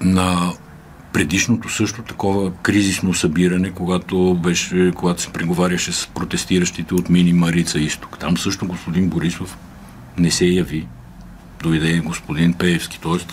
На 0.00 0.52
предишното 1.12 1.68
също 1.68 2.02
такова 2.02 2.52
кризисно 2.52 3.14
събиране, 3.14 3.70
когато, 3.70 4.34
беше, 4.34 4.92
когато 4.94 5.22
се 5.22 5.32
преговаряше 5.32 5.92
с 5.92 6.06
протестиращите 6.06 6.94
от 6.94 7.08
Мини 7.08 7.32
Марица 7.32 7.78
Изток. 7.78 8.18
Там 8.18 8.38
също 8.38 8.66
господин 8.66 9.08
Борисов 9.08 9.58
не 10.18 10.30
се 10.30 10.46
яви. 10.46 10.86
Дойде 11.62 12.00
господин 12.00 12.52
Пеевски. 12.52 13.00
Тоест, 13.00 13.32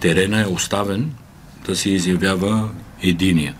терена 0.00 0.40
е 0.40 0.46
оставен 0.46 1.12
да 1.66 1.76
се 1.76 1.90
изявява 1.90 2.68
единия. 3.02 3.54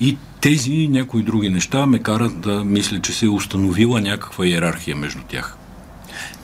И 0.00 0.16
тези 0.40 0.72
и 0.72 0.88
някои 0.88 1.22
други 1.22 1.48
неща 1.48 1.86
ме 1.86 1.98
карат 1.98 2.40
да 2.40 2.64
мисля, 2.64 3.00
че 3.00 3.12
се 3.12 3.26
е 3.26 3.28
установила 3.28 4.00
някаква 4.00 4.46
иерархия 4.46 4.96
между 4.96 5.22
тях. 5.28 5.56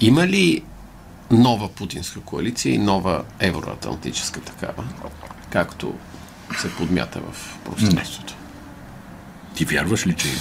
Има 0.01 0.27
ли 0.27 0.63
нова 1.31 1.69
путинска 1.69 2.21
коалиция 2.21 2.75
и 2.75 2.79
нова 2.79 3.25
евроатлантическа 3.41 4.41
такава, 4.41 4.85
както 5.51 5.95
се 6.59 6.71
подмята 6.71 7.21
в 7.33 7.59
пространството? 7.65 8.35
Ти 9.55 9.65
вярваш 9.65 10.07
ли, 10.07 10.15
че 10.15 10.29
има? 10.29 10.39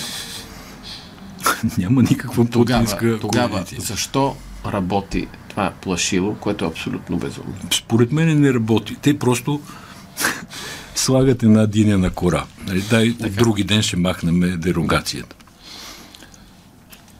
Няма 1.77 2.03
никаква 2.03 2.45
тогава, 2.45 3.19
тогава 3.19 3.49
коалиция. 3.49 3.81
защо 3.81 4.35
работи 4.65 5.27
това 5.49 5.73
плашило, 5.81 6.35
което 6.35 6.65
е 6.65 6.67
абсолютно 6.67 7.17
безумно? 7.17 7.53
Според 7.73 8.11
мен 8.11 8.41
не 8.41 8.53
работи. 8.53 8.95
Те 9.01 9.19
просто 9.19 9.61
слагат 10.95 11.43
една 11.43 11.65
диня 11.67 11.97
на 11.97 12.09
кора. 12.09 12.45
Нали, 12.67 12.83
дай, 12.89 13.09
от 13.09 13.35
други 13.35 13.63
ден 13.63 13.81
ще 13.81 13.97
махнем 13.97 14.59
дерогацията. 14.59 15.35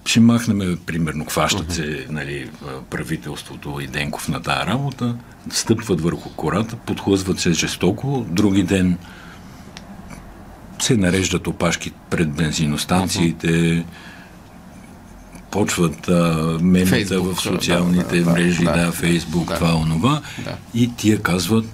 Ще 0.05 0.19
махнем, 0.19 0.77
примерно, 0.85 1.25
хващат 1.25 1.71
се 1.71 2.05
нали, 2.09 2.49
правителството 2.89 3.79
и 3.81 3.87
Денков 3.87 4.27
на 4.27 4.41
тази 4.41 4.67
работа, 4.67 5.15
стъпват 5.49 6.01
върху 6.01 6.29
кората, 6.29 6.75
подхлъзват 6.75 7.39
се 7.39 7.53
жестоко, 7.53 8.25
други 8.29 8.63
ден 8.63 8.97
се 10.79 10.97
нареждат 10.97 11.47
опашки 11.47 11.91
пред 12.09 12.31
бензиностанциите, 12.31 13.85
почват 15.51 16.07
а, 16.07 16.57
мемета 16.61 16.89
Фейсбук, 16.89 17.35
в 17.35 17.41
социалните 17.41 18.17
да, 18.19 18.23
да, 18.23 18.31
мрежи, 18.31 18.63
да, 18.63 18.71
да, 18.71 18.85
да, 18.85 18.91
Фейсбук, 18.91 19.47
да. 19.47 19.55
това, 19.55 19.75
онова, 19.75 20.21
Да. 20.43 20.57
и 20.73 20.91
тия 20.97 21.21
казват, 21.21 21.65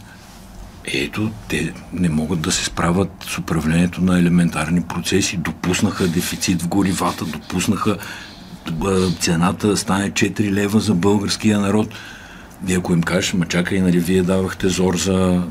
ето, 0.88 1.32
те 1.47 1.73
не 1.93 2.10
могат 2.10 2.41
да 2.41 2.52
се 2.52 2.65
справят 2.65 3.10
с 3.30 3.38
управлението 3.38 4.02
на 4.02 4.19
елементарни 4.19 4.82
процеси. 4.82 5.38
Допуснаха 5.38 6.08
дефицит 6.08 6.62
в 6.62 6.67
горивата, 6.67 7.26
допуснаха 7.26 7.97
цената 9.19 9.78
стане 9.78 10.12
4 10.12 10.52
лева 10.52 10.80
за 10.80 10.93
българския 10.93 11.60
народ. 11.60 11.88
И 12.67 12.73
ако 12.73 12.93
им 12.93 13.04
кажеш, 13.04 13.34
ма 13.34 13.45
чакай, 13.45 13.82
нали, 13.82 14.00
вие 14.00 14.23
давахте 14.23 14.69
зор 14.69 14.97
за 14.97 15.43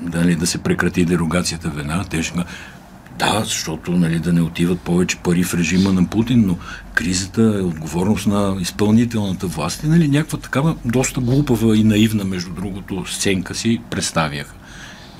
дали, 0.00 0.36
да 0.36 0.46
се 0.46 0.58
прекрати 0.58 1.04
дерогацията 1.04 1.68
веднага, 1.68 2.04
те 2.04 2.22
ще 2.22 2.44
да, 3.18 3.40
защото 3.44 3.92
нали, 3.92 4.18
да 4.18 4.32
не 4.32 4.40
отиват 4.40 4.80
повече 4.80 5.16
пари 5.16 5.44
в 5.44 5.54
режима 5.54 5.92
на 5.92 6.06
Путин, 6.06 6.44
но 6.46 6.58
кризата 6.94 7.42
е 7.42 7.62
отговорност 7.62 8.26
на 8.26 8.56
изпълнителната 8.60 9.46
власт 9.46 9.82
и 9.82 9.86
нали, 9.86 10.08
някаква 10.08 10.38
такава 10.38 10.76
доста 10.84 11.20
глупава 11.20 11.76
и 11.76 11.84
наивна, 11.84 12.24
между 12.24 12.50
другото, 12.50 13.04
сценка 13.06 13.54
си 13.54 13.80
представяха. 13.90 14.54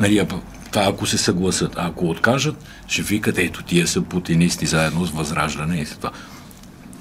Нали, 0.01 0.27
това 0.71 0.87
ако 0.87 1.07
се 1.07 1.19
съгласат, 1.19 1.73
а 1.77 1.87
ако 1.87 2.09
откажат, 2.09 2.57
ще 2.89 3.03
викат, 3.03 3.39
ето 3.39 3.63
тия 3.63 3.87
са 3.87 4.03
путинисти 4.03 4.67
заедно 4.67 5.07
с 5.07 5.11
възраждане 5.11 5.77
и 5.81 5.87
с 5.87 5.97
това. 5.97 6.11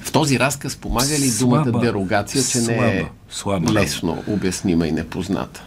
В 0.01 0.11
този 0.11 0.39
разказ 0.39 0.75
помага 0.75 1.13
ли 1.13 1.29
Слаба, 1.29 1.71
думата 1.71 1.81
дерогация, 1.81 2.43
че 2.43 2.57
не 2.57 2.97
е 2.97 3.05
слаба, 3.29 3.59
слаба. 3.61 3.81
лесно 3.81 4.23
обяснима 4.27 4.87
и 4.87 4.91
непозната 4.91 5.63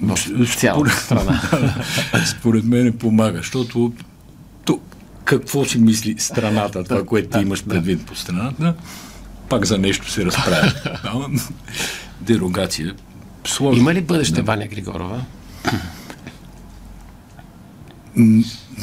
в 0.00 0.56
цялата 0.56 0.90
страна? 0.90 1.40
Според 2.26 2.64
мен 2.64 2.92
помага, 2.92 3.38
защото 3.38 3.68
то, 3.68 3.92
какво 5.24 5.64
си 5.64 5.78
мисли 5.78 6.14
страната, 6.18 6.84
това, 6.84 7.04
което 7.04 7.38
ти 7.38 7.42
имаш 7.42 7.64
предвид 7.64 8.06
по 8.06 8.14
страната, 8.14 8.74
пак 9.48 9.64
за 9.64 9.78
нещо 9.78 10.10
се 10.10 10.24
разправя. 10.24 10.72
Дерогация. 12.20 12.94
Сложно. 13.46 13.80
Има 13.80 13.94
ли 13.94 14.00
бъдеще 14.00 14.42
Ваня 14.42 14.66
Григорова? 14.66 15.24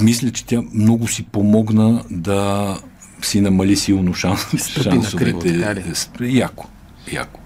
Мисля, 0.02 0.32
че 0.32 0.46
тя 0.46 0.62
много 0.74 1.08
си 1.08 1.24
помогна 1.24 2.04
да 2.10 2.78
си 3.22 3.42
намали 3.42 3.76
силно 3.76 4.14
шанс, 4.14 4.54
на 4.54 4.60
криво, 4.60 4.84
шансовете. 4.84 5.76
Яко. 6.22 6.68
Яко. 7.12 7.40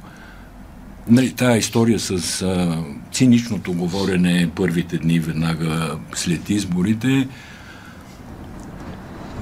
Нали, 1.08 1.34
тая 1.34 1.58
история 1.58 2.00
с 2.00 2.42
а, 2.42 2.84
циничното 3.12 3.74
говорене 3.74 4.50
първите 4.56 4.98
дни 4.98 5.20
веднага 5.20 5.98
след 6.14 6.50
изборите, 6.50 7.28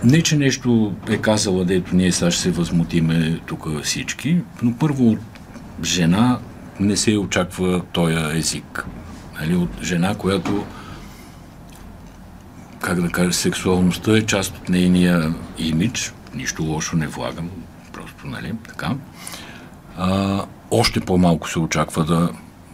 не, 0.03 0.21
че 0.21 0.37
нещо 0.37 0.93
е 1.09 1.17
казала, 1.17 1.65
дето 1.65 1.95
ние 1.95 2.11
сега 2.11 2.31
ще 2.31 2.41
се 2.41 2.51
възмутиме 2.51 3.39
тук 3.45 3.81
всички, 3.83 4.37
но 4.61 4.77
първо 4.77 5.09
от 5.09 5.19
жена 5.83 6.39
не 6.79 6.97
се 6.97 7.17
очаква 7.17 7.81
този 7.91 8.15
език. 8.37 8.85
Нали, 9.39 9.55
от 9.55 9.83
жена, 9.83 10.15
която 10.15 10.65
как 12.81 13.01
да 13.01 13.09
кажа, 13.09 13.33
сексуалността 13.33 14.17
е 14.17 14.21
част 14.21 14.57
от 14.57 14.69
нейния 14.69 15.33
имидж. 15.57 16.13
Нищо 16.35 16.63
лошо 16.63 16.97
не 16.97 17.07
влагам, 17.07 17.49
просто, 17.93 18.27
нали, 18.27 18.53
така. 18.67 18.95
А, 19.97 20.39
още 20.71 20.99
по-малко 20.99 21.49
се 21.49 21.59
очаква 21.59 22.05
да, 22.05 22.29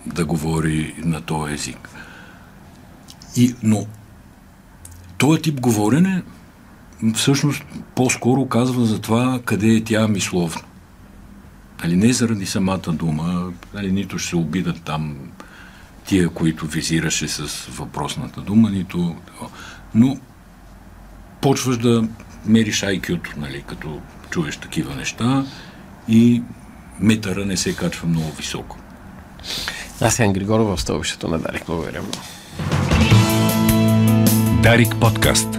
да 0.05 0.25
говори 0.25 0.95
на 0.97 1.21
този 1.21 1.53
език. 1.53 1.89
И, 3.35 3.55
но 3.63 3.85
този 5.17 5.41
тип 5.41 5.59
говорене 5.59 6.23
всъщност 7.15 7.63
по-скоро 7.95 8.45
казва 8.45 8.85
за 8.85 8.99
това 8.99 9.39
къде 9.45 9.67
е 9.67 9.83
тя 9.83 10.07
мисловно. 10.07 10.61
Нали, 11.83 11.95
не 11.95 12.13
заради 12.13 12.45
самата 12.45 12.91
дума, 12.93 13.51
нали, 13.73 13.91
нито 13.91 14.19
ще 14.19 14.29
се 14.29 14.35
обидат 14.35 14.81
там 14.83 15.15
тия, 16.05 16.29
които 16.29 16.65
визираше 16.65 17.27
с 17.27 17.67
въпросната 17.71 18.41
дума, 18.41 18.69
нито... 18.69 19.15
Но 19.95 20.17
почваш 21.41 21.77
да 21.77 22.07
мериш 22.45 22.81
IQ-то, 22.81 23.39
нали, 23.39 23.63
като 23.67 24.01
чуеш 24.29 24.57
такива 24.57 24.95
неща 24.95 25.45
и 26.07 26.43
метъра 26.99 27.45
не 27.45 27.57
се 27.57 27.75
качва 27.75 28.07
много 28.07 28.31
високо. 28.31 28.77
Аз 30.01 30.19
Ян 30.19 30.33
Григорова 30.33 30.75
в 30.75 30.81
стълбището 30.81 31.27
на 31.27 31.39
Дарик. 31.39 31.63
Благодаря 31.65 32.01
много. 32.01 32.17
Дарик 34.63 34.95
подкаст. 35.01 35.58